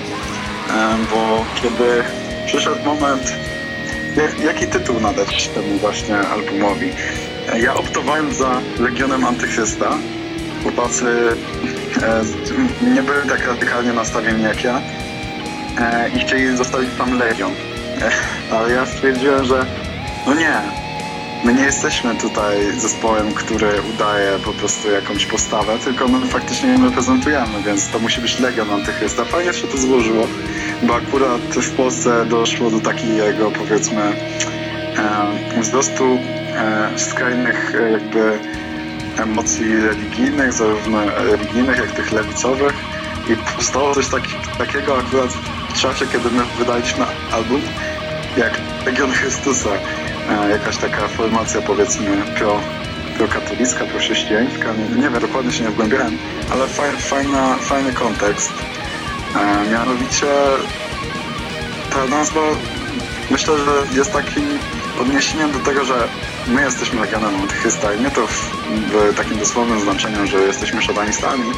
bo 1.12 1.46
kiedy 1.62 2.04
przyszedł 2.46 2.86
moment, 2.86 3.34
jak, 4.16 4.40
jaki 4.40 4.68
tytuł 4.68 5.00
nadać 5.00 5.48
temu 5.48 5.78
właśnie 5.78 6.18
albumowi, 6.18 6.92
ja 7.54 7.76
optowałem 7.76 8.34
za 8.34 8.62
Legionem 8.80 9.26
Antychrysta. 9.26 9.98
Chłopacy 10.64 11.06
e, 12.02 12.24
nie 12.94 13.04
byli 13.04 13.30
tak 13.30 13.48
radykalnie 13.48 13.94
nastawieni 13.94 14.44
jak 14.44 14.64
ja 14.64 14.82
e, 15.80 16.10
i 16.10 16.20
chcieli 16.20 16.58
zostawić 16.58 16.90
tam 16.98 17.20
Legion. 17.20 17.52
E, 17.52 18.56
ale 18.56 18.74
ja 18.74 18.86
stwierdziłem, 18.86 19.46
że 19.46 19.66
no 20.28 20.34
nie, 20.34 20.62
My 21.46 21.54
nie 21.54 21.64
jesteśmy 21.64 22.16
tutaj 22.16 22.58
zespołem, 22.78 23.34
który 23.34 23.68
udaje 23.94 24.40
po 24.46 24.54
prostu 24.54 24.92
jakąś 24.92 25.26
postawę, 25.26 25.78
tylko 25.84 26.08
my 26.08 26.28
faktycznie 26.28 26.70
ją 26.70 26.86
reprezentujemy, 26.86 27.64
więc 27.66 27.90
to 27.90 28.00
musi 28.00 28.22
być 28.22 28.40
Legion 28.40 28.72
Antychrysta. 28.72 29.26
Fajnie 29.26 29.54
się 29.54 29.68
to 29.68 29.78
złożyło, 29.78 30.28
bo 30.84 30.96
akurat 30.96 31.42
w 31.42 31.72
Polsce 31.72 32.26
doszło 32.26 32.72
do 32.72 32.80
takiego, 32.80 33.52
powiedzmy, 33.52 34.02
e, 34.02 35.62
wzrostu 35.62 36.04
e, 36.56 37.00
skrajnych 37.00 37.76
e, 37.76 37.92
jakby 37.92 38.40
emocji 39.18 39.76
religijnych, 39.76 40.54
zarówno 40.54 41.06
religijnych, 41.06 41.78
jak 41.78 41.92
tych 41.92 42.12
lewicowych. 42.12 42.74
I 43.30 43.36
powstało 43.56 43.96
coś 43.96 44.08
taki, 44.08 44.34
takiego 44.58 44.98
akurat 44.98 45.34
w 45.70 45.82
czasie, 45.82 46.06
kiedy 46.08 46.30
my 46.30 46.44
wydaliśmy 46.58 47.06
album, 47.32 47.62
jak 48.38 48.62
Legion 48.86 49.12
Chrystusa. 49.12 49.70
E, 50.30 50.50
jakaś 50.50 50.78
taka 50.78 51.08
formacja 51.08 51.62
powiedzmy 51.62 52.18
pro, 52.38 52.60
prokatolicka, 53.18 53.86
prochrześcijańska. 53.86 54.74
Nie, 54.74 54.96
nie 54.96 55.10
wiem, 55.10 55.22
dokładnie 55.22 55.52
się 55.52 55.64
nie 55.64 55.70
wgłębiałem, 55.70 56.18
ale 56.52 56.68
faj, 56.68 56.92
fajna, 56.92 57.56
fajny 57.56 57.94
kontekst. 57.94 58.52
E, 59.36 59.72
mianowicie 59.72 60.28
ta 61.94 62.06
nazwa 62.06 62.42
myślę, 63.32 63.54
że 63.58 63.98
jest 63.98 64.14
takim 64.14 64.44
odniesieniem 65.02 65.52
do 65.52 65.60
tego, 65.60 65.86
że 65.86 66.08
my 66.48 66.62
jesteśmy 66.62 67.02
Legionem 67.02 67.36
Antychrysta 67.42 67.94
i 67.94 68.02
nie 68.02 68.12
to 68.12 68.28
w, 68.28 68.52
w 68.92 69.16
takim 69.18 69.40
dosłownym 69.40 69.80
znaczeniu, 69.80 70.28
że 70.28 70.38
jesteśmy 70.38 70.82
szatanistami, 70.82 71.52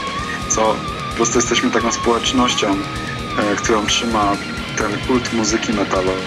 co 0.49 0.75
po 1.09 1.15
prostu 1.15 1.37
jesteśmy 1.37 1.71
taką 1.71 1.91
społecznością, 1.91 2.67
e, 2.71 3.55
którą 3.55 3.85
trzyma 3.85 4.35
ten 4.77 4.97
kult 5.07 5.33
muzyki 5.33 5.73
metalowej, 5.73 6.23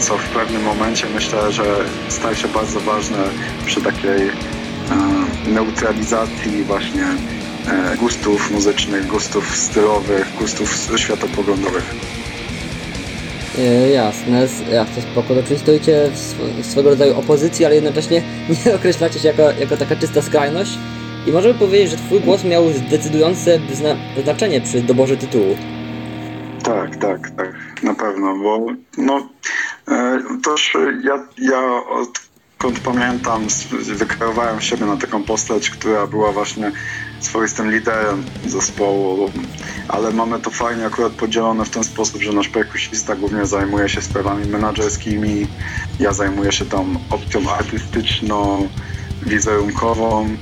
co 0.00 0.18
w 0.18 0.28
pewnym 0.28 0.62
momencie 0.62 1.06
myślę, 1.14 1.52
że 1.52 1.64
staje 2.08 2.36
się 2.36 2.48
bardzo 2.48 2.80
ważne 2.80 3.18
przy 3.66 3.80
takiej 3.82 4.28
e, 4.28 5.50
neutralizacji 5.50 6.64
właśnie 6.64 7.02
e, 7.02 7.96
gustów 7.96 8.50
muzycznych, 8.50 9.06
gustów 9.06 9.56
stylowych, 9.56 10.32
gustów 10.38 10.88
światopoglądowych. 10.96 11.94
E, 13.58 13.90
jasne, 13.90 14.46
jasne, 14.72 15.02
spoko. 15.02 15.34
To 15.34 15.42
czyli 15.42 15.58
stoicie 15.60 16.10
w 16.10 16.18
sw- 16.18 16.62
w 16.62 16.66
swego 16.66 16.90
rodzaju 16.90 17.18
opozycji, 17.18 17.64
ale 17.64 17.74
jednocześnie 17.74 18.22
nie 18.66 18.74
określacie 18.74 19.18
się 19.20 19.28
jako, 19.28 19.42
jako 19.60 19.76
taka 19.76 19.96
czysta 19.96 20.22
skrajność. 20.22 20.78
I 21.26 21.32
możemy 21.32 21.54
powiedzieć, 21.54 21.90
że 21.90 21.96
twój 21.96 22.20
głos 22.20 22.44
miał 22.44 22.64
decydujące 22.90 23.58
zna- 23.72 24.22
znaczenie 24.22 24.60
przy 24.60 24.80
doborze 24.80 25.16
tytułu. 25.16 25.56
Tak, 26.64 26.96
tak, 26.96 27.30
tak, 27.30 27.82
na 27.82 27.94
pewno, 27.94 28.36
bo 28.38 28.66
no 28.98 29.28
e, 29.88 30.20
też 30.44 30.76
ja, 31.02 31.26
ja 31.38 31.60
odkąd 31.86 32.80
pamiętam 32.84 33.46
wykreowałem 33.70 34.60
siebie 34.60 34.86
na 34.86 34.96
taką 34.96 35.22
postać, 35.22 35.70
która 35.70 36.06
była 36.06 36.32
właśnie 36.32 36.72
swoistym 37.20 37.70
liderem 37.70 38.24
zespołu, 38.46 39.30
ale 39.88 40.10
mamy 40.10 40.40
to 40.40 40.50
fajnie 40.50 40.86
akurat 40.86 41.12
podzielone 41.12 41.64
w 41.64 41.70
ten 41.70 41.84
sposób, 41.84 42.22
że 42.22 42.32
nasz 42.32 42.48
perkusista 42.48 43.16
głównie 43.16 43.46
zajmuje 43.46 43.88
się 43.88 44.02
sprawami 44.02 44.46
menedżerskimi, 44.46 45.46
ja 46.00 46.12
zajmuję 46.12 46.52
się 46.52 46.64
tam 46.64 46.98
opcją 47.10 47.50
artystyczną, 47.50 48.68
wizerunkową, 49.22 50.36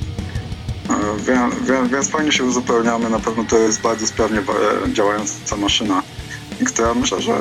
Więc, 1.26 1.54
więc, 1.68 1.90
więc 1.92 2.08
fajnie 2.08 2.32
się 2.32 2.44
uzupełniamy. 2.44 3.10
Na 3.10 3.18
pewno 3.18 3.44
to 3.44 3.58
jest 3.58 3.80
bardzo 3.80 4.06
sprawnie 4.06 4.38
e, 4.38 4.92
działająca 4.92 5.56
maszyna, 5.56 6.02
która 6.64 6.94
myślę, 6.94 7.22
że 7.22 7.32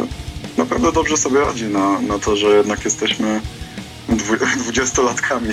naprawdę 0.57 0.91
dobrze 0.91 1.17
sobie 1.17 1.39
radzi 1.39 1.65
na, 1.65 2.01
na 2.01 2.19
to, 2.19 2.35
że 2.35 2.47
jednak 2.47 2.85
jesteśmy 2.85 3.41
dwu- 4.09 4.45
dwudziestolatkami. 4.63 5.49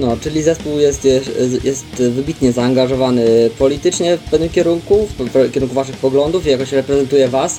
No, 0.00 0.16
czyli 0.20 0.42
zespół 0.42 0.78
jest, 0.78 1.04
jest, 1.04 1.30
jest 1.64 1.84
wybitnie 1.86 2.52
zaangażowany 2.52 3.50
politycznie 3.58 4.16
w 4.16 4.30
pewnym 4.30 4.48
kierunku, 4.48 5.08
w 5.18 5.52
kierunku 5.52 5.74
waszych 5.74 5.96
poglądów 5.96 6.46
i 6.46 6.50
jakoś 6.50 6.72
reprezentuje 6.72 7.28
was. 7.28 7.58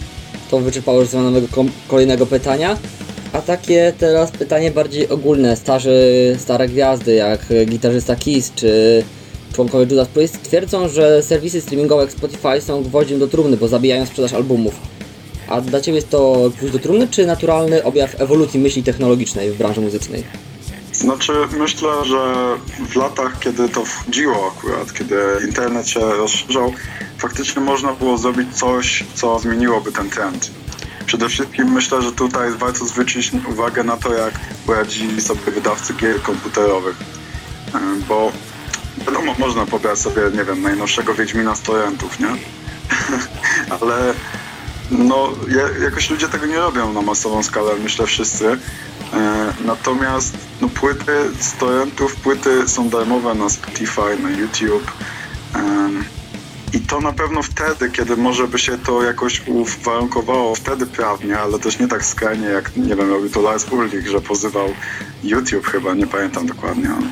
To 0.52 0.60
wyczerpało 0.60 1.02
już 1.02 1.14
nowego 1.14 1.48
kom- 1.52 1.72
kolejnego 1.88 2.26
pytania. 2.26 2.78
A 3.34 3.42
takie 3.42 3.94
teraz 3.98 4.32
pytanie 4.32 4.72
bardziej 4.72 5.10
ogólne. 5.10 5.56
Starzy, 5.58 6.36
stare 6.40 6.68
gwiazdy 6.68 7.14
jak 7.14 7.46
gitarzysta 7.66 8.16
Kiss 8.16 8.52
czy 8.56 9.04
członkowie 9.54 9.86
Judas 9.90 10.08
Priest 10.08 10.44
twierdzą, 10.44 10.90
że 10.90 11.24
serwisy 11.24 11.62
streamingowe 11.62 12.02
jak 12.02 12.12
Spotify 12.12 12.62
są 12.62 12.84
gwoździem 12.84 13.20
do 13.20 13.28
trumny, 13.28 13.58
bo 13.58 13.68
zabijają 13.68 14.06
sprzedaż 14.06 14.34
albumów. 14.34 14.74
A 15.48 15.62
dla 15.62 15.82
Ciebie 15.82 15.96
jest 15.96 16.10
to 16.10 16.52
gwóźdź 16.58 16.74
do 16.74 16.80
trumny, 16.80 17.08
czy 17.08 17.26
naturalny 17.26 17.84
objaw 17.84 18.22
ewolucji 18.22 18.60
myśli 18.60 18.84
technologicznej 18.84 19.52
w 19.52 19.58
branży 19.58 19.82
muzycznej? 19.82 20.24
Znaczy, 20.94 21.34
myślę, 21.58 21.90
że 22.06 22.56
w 22.90 22.96
latach, 22.96 23.40
kiedy 23.40 23.70
to 23.70 23.86
wchodziło 23.86 24.54
akurat, 24.58 24.94
kiedy 24.94 25.16
internet 25.48 25.88
się 25.88 26.00
rozszerzał, 26.00 26.74
faktycznie 27.18 27.62
można 27.62 27.94
było 27.94 28.18
zrobić 28.18 28.58
coś, 28.58 29.04
co 29.14 29.40
zmieniłoby 29.40 29.92
ten 29.92 30.10
trend. 30.10 30.52
Przede 31.06 31.30
wszystkim 31.30 31.72
myślę, 31.72 32.02
że 32.02 32.12
tutaj 32.12 32.52
warto 32.52 32.86
zwrócić 32.86 33.32
uwagę 33.50 33.84
na 33.84 33.98
to, 33.98 34.14
jak 34.14 34.34
poradzili 34.66 35.22
sobie 35.22 35.52
wydawcy 35.52 35.94
gier 35.94 36.22
komputerowych. 36.22 36.96
Bo 38.08 38.32
wiadomo, 38.98 39.36
można 39.40 39.66
pobrać 39.66 40.00
sobie, 40.00 40.22
nie 40.38 40.44
wiem, 40.44 40.62
najnowszego 40.62 41.14
Wiedźmina 41.14 41.56
z 41.56 41.62
torrentów, 41.62 42.20
nie? 42.20 42.28
Ale 43.80 44.14
no, 44.92 45.30
ja- 45.48 45.84
jakoś 45.84 46.10
ludzie 46.10 46.28
tego 46.28 46.46
nie 46.46 46.58
robią 46.58 46.94
na 46.94 47.02
masową 47.02 47.44
skalę, 47.44 47.72
myślę 47.84 48.06
wszyscy. 48.06 48.58
E, 49.14 49.54
natomiast 49.66 50.38
no, 50.62 50.70
płyty 50.70 51.14
z 51.40 51.54
torrentów, 51.54 52.16
płyty 52.16 52.68
są 52.68 52.90
darmowe 52.90 53.36
na 53.36 53.50
Spotify, 53.50 54.20
na 54.24 54.30
YouTube. 54.30 54.92
I 56.74 56.80
to 56.80 57.02
na 57.02 57.14
pewno 57.14 57.44
wtedy, 57.44 57.90
kiedy 57.90 58.18
może 58.18 58.48
by 58.48 58.60
się 58.60 58.78
to 58.78 59.04
jakoś 59.04 59.42
uwarunkowało, 59.48 60.56
wtedy 60.56 60.86
prawnie, 60.86 61.40
ale 61.40 61.60
też 61.60 61.80
nie 61.80 61.88
tak 61.88 62.06
skrajnie, 62.06 62.48
jak, 62.48 62.78
nie 62.78 62.96
wiem, 62.96 63.10
robił 63.10 63.30
to 63.30 63.42
Lars 63.42 63.66
Ulrich, 63.72 64.08
że 64.08 64.22
pozywał 64.22 64.74
YouTube 65.24 65.66
chyba, 65.68 65.94
nie 65.94 66.08
pamiętam 66.08 66.46
dokładnie, 66.46 66.90
ale 66.90 67.08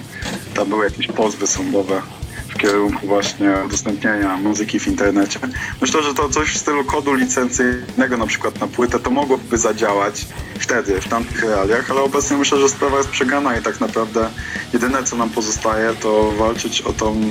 tam 0.60 0.70
były 0.70 0.86
jakieś 0.86 1.08
pozwy 1.08 1.48
sądowe 1.48 2.02
w 2.48 2.58
kierunku 2.58 3.08
właśnie 3.08 3.54
udostępniania 3.66 4.38
muzyki 4.38 4.80
w 4.80 4.88
internecie. 4.88 5.40
Myślę, 5.82 6.04
że 6.04 6.14
to 6.14 6.30
coś 6.30 6.54
w 6.54 6.58
stylu 6.58 6.86
kodu 6.86 7.14
licencyjnego 7.14 8.18
na 8.18 8.28
przykład 8.28 8.60
na 8.60 8.68
płytę 8.68 9.00
to 9.00 9.10
mogłoby 9.10 9.58
zadziałać 9.58 10.28
wtedy, 10.60 11.02
w 11.02 11.08
tamtych 11.08 11.44
realiach, 11.44 11.92
ale 11.92 12.02
obecnie 12.02 12.38
myślę, 12.38 12.60
że 12.60 12.70
sprawa 12.70 12.98
jest 12.98 13.10
przegrana 13.10 13.58
i 13.58 13.62
tak 13.62 13.80
naprawdę 13.80 14.30
jedyne 14.74 15.04
co 15.04 15.16
nam 15.16 15.30
pozostaje 15.30 15.94
to 15.94 16.32
walczyć 16.32 16.82
o 16.82 16.94
tą 16.94 17.22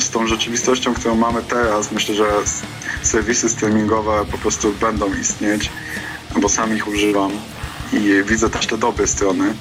z 0.00 0.10
tą 0.10 0.26
rzeczywistością, 0.26 0.94
którą 0.94 1.14
mamy 1.14 1.42
teraz. 1.42 1.92
Myślę, 1.92 2.14
że 2.14 2.26
serwisy 3.02 3.48
streamingowe 3.48 4.24
po 4.30 4.38
prostu 4.38 4.72
będą 4.80 5.14
istnieć, 5.14 5.70
bo 6.40 6.48
sam 6.48 6.76
ich 6.76 6.88
używam 6.88 7.30
i 7.92 8.22
widzę 8.24 8.50
też 8.50 8.66
te 8.66 8.78
dobre 8.78 9.06
strony. 9.06 9.54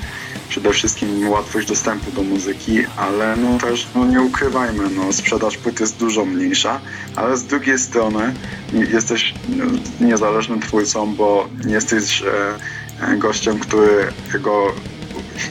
Przede 0.50 0.74
wszystkim 0.74 1.30
łatwość 1.30 1.68
dostępu 1.68 2.12
do 2.12 2.24
muzyki, 2.24 2.80
ale 2.98 3.36
no 3.36 3.58
też 3.58 3.88
no 3.96 4.06
nie 4.06 4.22
ukrywajmy, 4.22 4.90
no 4.90 5.14
sprzedaż 5.14 5.58
płyt 5.58 5.80
jest 5.80 5.98
dużo 5.98 6.26
mniejsza, 6.26 6.82
ale 7.16 7.38
z 7.38 7.44
drugiej 7.44 7.80
strony 7.80 8.34
jesteś 8.74 9.34
no, 9.50 9.66
niezależnym 10.02 10.60
twórcą, 10.60 11.16
bo 11.16 11.50
nie 11.66 11.74
jesteś 11.74 12.22
e, 12.22 13.08
e, 13.08 13.18
gościem, 13.18 13.60
którego 13.60 14.74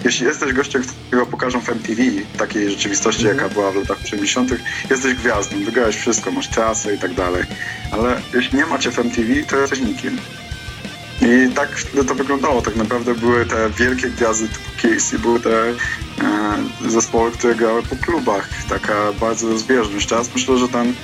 jeśli 0.04 0.26
jesteś 0.26 0.52
gościem, 0.52 0.82
którego 1.06 1.26
pokażą 1.26 1.60
w 1.60 1.68
MTV, 1.68 2.02
takiej 2.38 2.70
rzeczywistości, 2.70 3.26
jaka 3.26 3.48
była 3.48 3.70
w 3.70 3.76
latach 3.76 3.98
80., 4.04 4.50
jesteś 4.90 5.14
gwiazdą, 5.14 5.64
wygrałeś 5.64 5.96
wszystko, 5.96 6.30
masz 6.30 6.48
trasę 6.48 6.94
i 6.94 6.98
tak 6.98 7.14
dalej. 7.14 7.44
Ale 7.92 8.20
jeśli 8.34 8.58
nie 8.58 8.66
macie 8.66 8.90
w 8.90 8.98
MTV, 8.98 9.34
to 9.48 9.56
jesteś 9.56 9.80
nikim. 9.80 10.18
I 11.28 11.52
tak 11.54 11.78
wtedy 11.78 12.04
to 12.04 12.14
wyglądało. 12.14 12.62
Tak 12.62 12.76
naprawdę 12.76 13.14
były 13.14 13.46
te 13.46 13.70
wielkie 13.70 14.10
gwiazdy 14.10 14.48
typu 14.48 14.68
i 15.16 15.18
były 15.18 15.40
te 15.40 15.68
e, 15.68 15.74
zespoły, 16.88 17.32
które 17.32 17.54
grały 17.54 17.82
po 17.82 17.96
klubach. 17.96 18.48
Taka 18.68 19.12
bardzo 19.20 19.48
rozbieżność. 19.48 20.06
Teraz 20.06 20.34
myślę, 20.34 20.58
że 20.58 20.68
ten, 20.68 20.94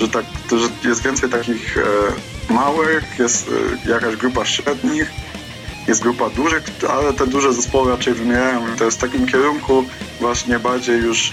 że, 0.00 0.08
tak, 0.08 0.24
że 0.50 0.88
jest 0.88 1.02
więcej 1.02 1.30
takich 1.30 1.78
e, 1.78 2.52
małych, 2.52 3.18
jest 3.18 3.50
e, 3.86 3.90
jakaś 3.90 4.16
grupa 4.16 4.44
średnich, 4.44 5.10
jest 5.88 6.02
grupa 6.02 6.30
dużych, 6.30 6.62
ale 6.88 7.12
te 7.12 7.26
duże 7.26 7.52
zespoły 7.52 7.90
raczej 7.90 8.14
wymierają. 8.14 8.76
To 8.78 8.84
jest 8.84 8.96
w 8.96 9.00
takim 9.00 9.26
kierunku 9.26 9.84
właśnie 10.20 10.58
bardziej 10.58 11.00
już 11.00 11.32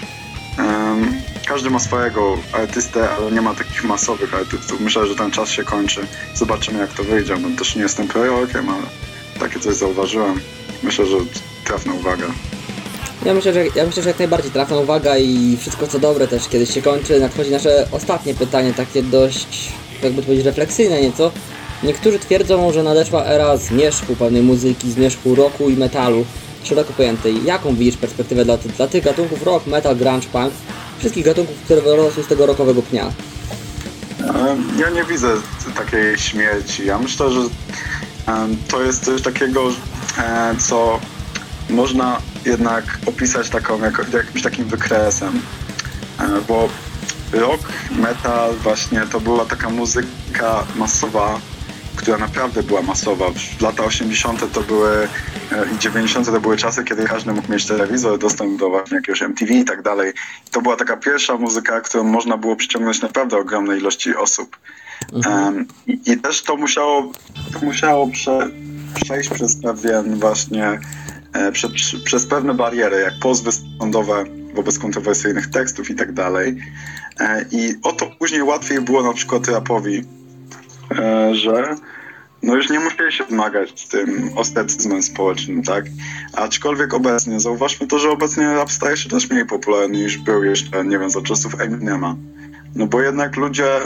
każdy 1.46 1.70
ma 1.70 1.78
swojego 1.78 2.38
artystę, 2.52 3.10
ale 3.10 3.32
nie 3.32 3.40
ma 3.40 3.54
takich 3.54 3.84
masowych 3.84 4.34
artystów. 4.34 4.80
Myślę, 4.80 5.06
że 5.06 5.14
ten 5.14 5.30
czas 5.30 5.50
się 5.50 5.64
kończy. 5.64 6.00
Zobaczymy 6.34 6.78
jak 6.78 6.92
to 6.92 7.04
wyjdzie. 7.04 7.36
Bo 7.36 7.58
też 7.58 7.76
nie 7.76 7.82
jestem 7.82 8.08
prorokiem, 8.08 8.68
ale 8.68 8.82
takie 9.40 9.60
coś 9.60 9.74
zauważyłem. 9.74 10.40
Myślę, 10.82 11.06
że 11.06 11.16
trafna 11.64 11.92
uwaga. 11.94 12.26
Ja 13.24 13.34
myślę, 13.34 13.52
że, 13.52 13.66
ja 13.66 13.86
myślę, 13.86 14.02
że 14.02 14.08
jak 14.08 14.18
najbardziej 14.18 14.50
trafna 14.50 14.76
uwaga 14.76 15.18
i 15.18 15.56
wszystko 15.60 15.86
co 15.86 15.98
dobre 15.98 16.28
też 16.28 16.48
kiedyś 16.48 16.74
się 16.74 16.82
kończy. 16.82 17.20
Nadchodzi 17.20 17.50
nasze 17.50 17.88
ostatnie 17.92 18.34
pytanie, 18.34 18.74
takie 18.74 19.02
dość, 19.02 19.72
jakby 20.02 20.22
to 20.22 20.26
powiedzieć, 20.26 20.46
refleksyjne 20.46 21.02
nieco. 21.02 21.32
Niektórzy 21.82 22.18
twierdzą, 22.18 22.72
że 22.72 22.82
nadeszła 22.82 23.24
era 23.24 23.56
zmierzchu 23.56 24.16
pewnej 24.16 24.42
muzyki, 24.42 24.90
zmierzchu 24.90 25.34
rocku 25.34 25.70
i 25.70 25.76
metalu, 25.76 26.24
szeroko 26.64 26.92
pojętej. 26.92 27.44
Jaką 27.44 27.74
widzisz 27.74 27.96
perspektywę 27.96 28.44
dla, 28.44 28.56
dla 28.56 28.88
tych 28.88 29.04
gatunków 29.04 29.42
rock, 29.42 29.66
metal, 29.66 29.96
grunge, 29.96 30.26
punk, 30.32 30.52
wszystkich 30.98 31.24
gatunków, 31.24 31.56
które 31.64 31.80
wyrosły 31.82 32.22
z 32.22 32.26
tego 32.26 32.46
rockowego 32.46 32.82
pnia? 32.82 33.12
Em, 34.20 34.68
Ja 34.78 34.90
nie 34.90 35.04
widzę 35.04 35.28
takiej 35.76 36.18
śmierci. 36.18 36.86
Ja 36.86 36.98
myślę, 36.98 37.30
że 37.30 37.40
em, 38.26 38.56
to 38.68 38.82
jest 38.82 39.04
coś 39.04 39.22
takiego, 39.22 39.68
e, 40.18 40.54
co 40.68 41.00
można 41.70 42.18
jednak 42.44 42.98
opisać 43.06 43.48
taką, 43.50 43.80
jako, 43.82 44.02
jakimś 44.16 44.42
takim 44.42 44.64
wykresem, 44.64 45.40
e, 46.20 46.28
bo 46.48 46.68
rock, 47.32 47.68
metal 47.90 48.54
właśnie 48.54 49.00
to 49.12 49.20
była 49.20 49.44
taka 49.44 49.70
muzyka 49.70 50.64
masowa, 50.76 51.40
która 51.96 52.18
naprawdę 52.18 52.62
była 52.62 52.82
masowa. 52.82 53.26
Lata 53.60 53.84
80. 53.84 54.52
to 54.52 54.60
były 54.60 55.08
e, 55.52 55.74
i 55.74 55.78
90. 55.78 56.26
to 56.26 56.40
były 56.40 56.56
czasy, 56.56 56.84
kiedy 56.84 57.04
każdy 57.04 57.32
mógł 57.32 57.52
mieć 57.52 57.66
telewizor, 57.66 58.18
dostęp 58.18 58.60
do 58.60 58.70
właśnie 58.70 58.96
jakiegoś 58.96 59.22
MTV 59.22 59.54
i 59.54 59.64
tak 59.64 59.82
dalej. 59.82 60.12
To 60.50 60.62
była 60.62 60.76
taka 60.76 60.96
pierwsza 60.96 61.36
muzyka, 61.36 61.80
którą 61.80 62.04
można 62.04 62.36
było 62.36 62.56
przyciągnąć 62.56 63.02
naprawdę 63.02 63.36
ogromnej 63.36 63.78
ilości 63.78 64.16
osób. 64.16 64.56
Em, 65.26 65.66
i, 65.86 66.00
I 66.06 66.16
też 66.16 66.42
to 66.42 66.56
musiało, 66.56 67.12
to 67.52 67.66
musiało 67.66 68.08
prze, 68.08 68.50
przejść 68.94 69.30
przez 69.30 69.56
pewien 69.62 70.20
właśnie, 70.20 70.80
e, 71.32 71.52
prze, 71.52 71.68
prze, 71.68 71.98
przez 71.98 72.26
pewne 72.26 72.54
bariery, 72.54 73.00
jak 73.00 73.14
pozwy 73.22 73.50
sądowe 73.80 74.24
wobec 74.54 74.78
kontrowersyjnych 74.78 75.50
tekstów 75.50 75.90
i 75.90 75.94
tak 75.94 76.12
dalej. 76.12 76.56
E, 77.20 77.44
I 77.50 77.74
o 77.82 77.92
to 77.92 78.06
później 78.18 78.42
łatwiej 78.42 78.80
było 78.80 79.02
na 79.02 79.12
przykład 79.12 79.48
rapowi, 79.48 80.04
że 81.32 81.76
no 82.42 82.56
już 82.56 82.70
nie 82.70 82.80
musieli 82.80 83.12
się 83.12 83.24
zmagać 83.24 83.80
z 83.80 83.88
tym 83.88 84.30
ostracyzmem 84.36 85.02
społecznym, 85.02 85.62
tak? 85.62 85.84
Aczkolwiek 86.32 86.94
obecnie, 86.94 87.40
zauważmy 87.40 87.86
to, 87.86 87.98
że 87.98 88.10
obecnie 88.10 88.54
rap 88.54 88.72
staje 88.72 88.96
się 88.96 89.08
też 89.08 89.30
mniej 89.30 89.46
popularny 89.46 89.98
niż 89.98 90.18
był 90.18 90.44
jeszcze, 90.44 90.84
nie 90.84 90.98
wiem, 90.98 91.10
za 91.10 91.22
czasów 91.22 91.60
Eminema. 91.60 92.16
No 92.74 92.86
bo 92.86 93.02
jednak 93.02 93.36
ludzie, 93.36 93.80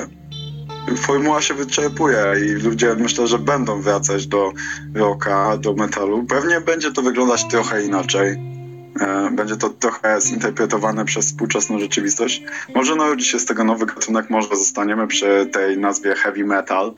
formuła 0.96 1.42
się 1.42 1.54
wyczerpuje 1.54 2.24
i 2.46 2.48
ludzie 2.48 2.94
myślę, 2.94 3.26
że 3.26 3.38
będą 3.38 3.80
wracać 3.80 4.26
do 4.26 4.52
rocka, 4.94 5.56
do 5.56 5.74
metalu. 5.74 6.24
Pewnie 6.24 6.60
będzie 6.60 6.92
to 6.92 7.02
wyglądać 7.02 7.44
trochę 7.48 7.84
inaczej. 7.84 8.60
E, 9.00 9.31
Będzie 9.31 9.57
to 9.57 9.70
trochę 9.70 10.20
zinterpretowane 10.20 11.05
przez 11.05 11.26
współczesną 11.26 11.79
rzeczywistość. 11.79 12.42
Może 12.74 12.96
narodzi 12.96 13.24
się 13.24 13.38
z 13.38 13.44
tego 13.44 13.64
nowy 13.64 13.87
gatunek, 13.87 14.31
może 14.31 14.48
zostaniemy 14.48 15.07
przy 15.07 15.46
tej 15.53 15.79
nazwie 15.79 16.14
heavy 16.14 16.44
metal. 16.44 16.92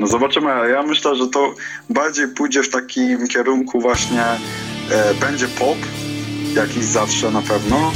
No 0.00 0.06
zobaczymy, 0.06 0.70
ja 0.70 0.82
myślę, 0.82 1.16
że 1.16 1.28
to 1.28 1.54
bardziej 1.90 2.28
pójdzie 2.28 2.62
w 2.62 2.68
takim 2.70 3.28
kierunku 3.28 3.80
właśnie 3.80 4.22
e, 4.22 5.14
będzie 5.20 5.48
pop, 5.48 5.78
jakiś 6.54 6.84
zawsze 6.84 7.30
na 7.30 7.42
pewno, 7.42 7.92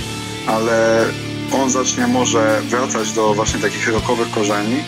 ale 0.47 1.05
on 1.53 1.71
zacznie 1.71 2.07
może 2.07 2.61
wracać 2.65 3.13
do 3.13 3.35
właśnie 3.35 3.61
takich 3.61 3.89
rockowych 3.89 4.31
korzeni 4.31 4.85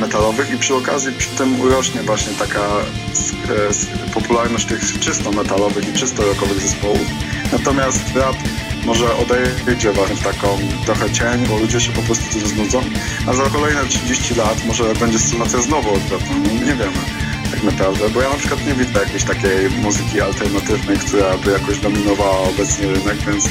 metalowych 0.00 0.50
i 0.50 0.58
przy 0.58 0.74
okazji 0.74 1.12
przy 1.12 1.28
tym 1.28 1.60
urośnie 1.60 2.02
właśnie 2.02 2.32
taka 2.32 2.60
e, 2.60 4.10
popularność 4.14 4.66
tych 4.66 4.98
czysto 5.00 5.32
metalowych 5.32 5.88
i 5.88 5.92
czysto 5.92 6.22
rockowych 6.22 6.60
zespołów. 6.60 7.06
Natomiast 7.52 8.16
rap 8.16 8.36
może 8.84 9.16
odejdzie 9.16 9.92
właśnie 9.92 10.16
w 10.16 10.22
taką 10.22 10.58
trochę 10.84 11.10
cień, 11.10 11.46
bo 11.48 11.58
ludzie 11.58 11.80
się 11.80 11.92
po 11.92 12.02
prostu 12.02 12.24
tym 12.32 12.48
znudzą, 12.48 12.80
a 13.26 13.32
za 13.32 13.42
kolejne 13.42 13.86
30 13.86 14.34
lat 14.34 14.66
może 14.66 14.94
będzie 14.94 15.18
sytuacja 15.18 15.60
znowu 15.60 15.94
odwrotna, 15.94 16.36
no, 16.44 16.52
nie 16.52 16.74
wiemy 16.74 16.98
tak 17.50 17.62
naprawdę, 17.62 18.10
bo 18.10 18.22
ja 18.22 18.30
na 18.30 18.36
przykład 18.36 18.66
nie 18.66 18.74
widzę 18.74 19.00
jakiejś 19.00 19.24
takiej 19.24 19.70
muzyki 19.70 20.20
alternatywnej, 20.20 20.98
która 20.98 21.38
by 21.38 21.52
jakoś 21.52 21.78
dominowała 21.78 22.38
obecnie 22.38 22.86
rynek, 22.86 23.16
więc 23.26 23.48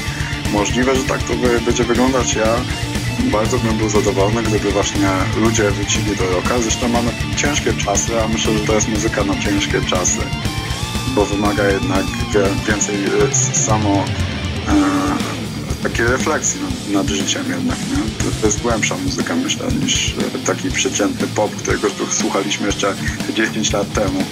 możliwe, 0.52 0.96
że 0.96 1.04
tak 1.04 1.22
to 1.22 1.34
będzie 1.64 1.84
wyglądać. 1.84 2.34
Ja 2.34 2.56
bardzo 3.22 3.58
bym 3.58 3.76
był 3.76 3.88
zadowolony, 3.88 4.42
gdyby 4.42 4.70
właśnie 4.70 5.08
ludzie 5.36 5.70
wrócili 5.70 6.16
do 6.16 6.30
rocka. 6.30 6.58
Zresztą 6.58 6.88
mamy 6.88 7.10
ciężkie 7.36 7.72
czasy, 7.72 8.22
a 8.22 8.28
myślę, 8.28 8.58
że 8.58 8.64
to 8.64 8.74
jest 8.74 8.88
muzyka 8.88 9.24
na 9.24 9.40
ciężkie 9.40 9.80
czasy, 9.80 10.20
bo 11.14 11.26
wymaga 11.26 11.68
jednak 11.68 12.04
więcej 12.68 12.94
e, 12.94 13.34
samo 13.54 14.04
e, 14.68 15.34
takiej 15.82 16.06
refleksji 16.06 16.60
nad, 16.92 17.08
życiem 17.08 17.44
jednak, 17.50 17.78
nie? 17.78 18.30
To, 18.40 18.46
jest 18.46 18.62
głębsza 18.62 18.96
muzyka, 18.96 19.36
myślę, 19.36 19.66
niż 19.82 20.14
e, 20.34 20.46
taki 20.46 20.70
przeciętny 20.70 21.26
pop, 21.26 21.56
którego 21.56 21.88
słuchaliśmy 22.10 22.66
jeszcze 22.66 22.94
10 23.34 23.72
lat 23.72 23.92
temu. 23.92 24.24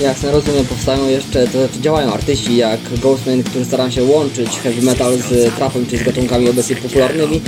Jasne, 0.00 0.30
rozumiem, 0.30 0.66
powstają 0.66 1.08
jeszcze, 1.08 1.46
to 1.46 1.58
znaczy 1.58 1.80
działają 1.80 2.12
artyści 2.12 2.56
jak 2.56 2.80
Ghostman, 3.02 3.42
którzy 3.42 3.64
starają 3.64 3.90
się 3.90 4.04
łączyć 4.04 4.50
heavy 4.50 4.82
metal 4.82 5.16
z 5.16 5.54
trapem 5.54 5.86
czy 5.86 5.98
z 5.98 6.02
gatunkami 6.02 6.48
obecnie 6.48 6.76
popularnymi. 6.76 7.40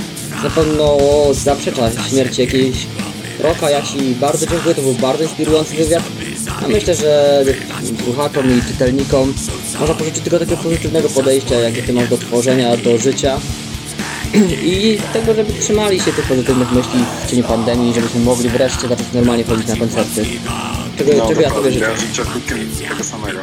Na 0.43 0.49
pewno 0.49 0.97
zaprzecza 1.31 1.91
śmierci 2.09 2.41
jakiejś 2.41 2.87
rocka. 3.39 3.69
Ja 3.69 3.81
Ci 3.81 3.97
bardzo 3.99 4.47
dziękuję, 4.47 4.75
to 4.75 4.81
był 4.81 4.93
bardzo 4.93 5.23
inspirujący 5.23 5.75
wywiad. 5.75 6.03
A 6.63 6.67
myślę, 6.67 6.95
że 6.95 7.43
słuchaczom 8.03 8.59
i 8.59 8.61
czytelnikom 8.61 9.33
można 9.79 9.95
pożyczyć 9.95 10.23
tylko 10.23 10.39
takiego 10.39 10.57
pozytywnego 10.57 11.09
podejścia, 11.09 11.55
jakie 11.55 11.83
Ty 11.83 11.93
masz 11.93 12.09
do 12.09 12.17
tworzenia, 12.17 12.77
do 12.77 12.97
życia. 12.97 13.39
I 14.63 14.97
tego, 15.13 15.33
żeby 15.33 15.53
trzymali 15.53 15.99
się 15.99 16.13
tych 16.13 16.25
pozytywnych 16.25 16.71
myśli 16.71 16.99
w 17.25 17.29
cieniu 17.29 17.43
pandemii, 17.43 17.93
żebyśmy 17.93 18.19
mogli 18.19 18.49
wreszcie 18.49 18.87
zacząć 18.87 19.13
normalnie 19.13 19.43
chodzić 19.43 19.67
na 19.67 19.75
koncerty. 19.75 20.25
Czego, 20.97 21.11
czego 21.11 21.21
ja 21.23 21.27
Tobie 21.27 21.47
dokładnie. 21.47 21.71
życzę. 21.71 21.85
Ja 21.85 21.97
życzę 21.97 22.25
wszystkim 22.25 22.57
tego 22.89 23.03
samego. 23.03 23.39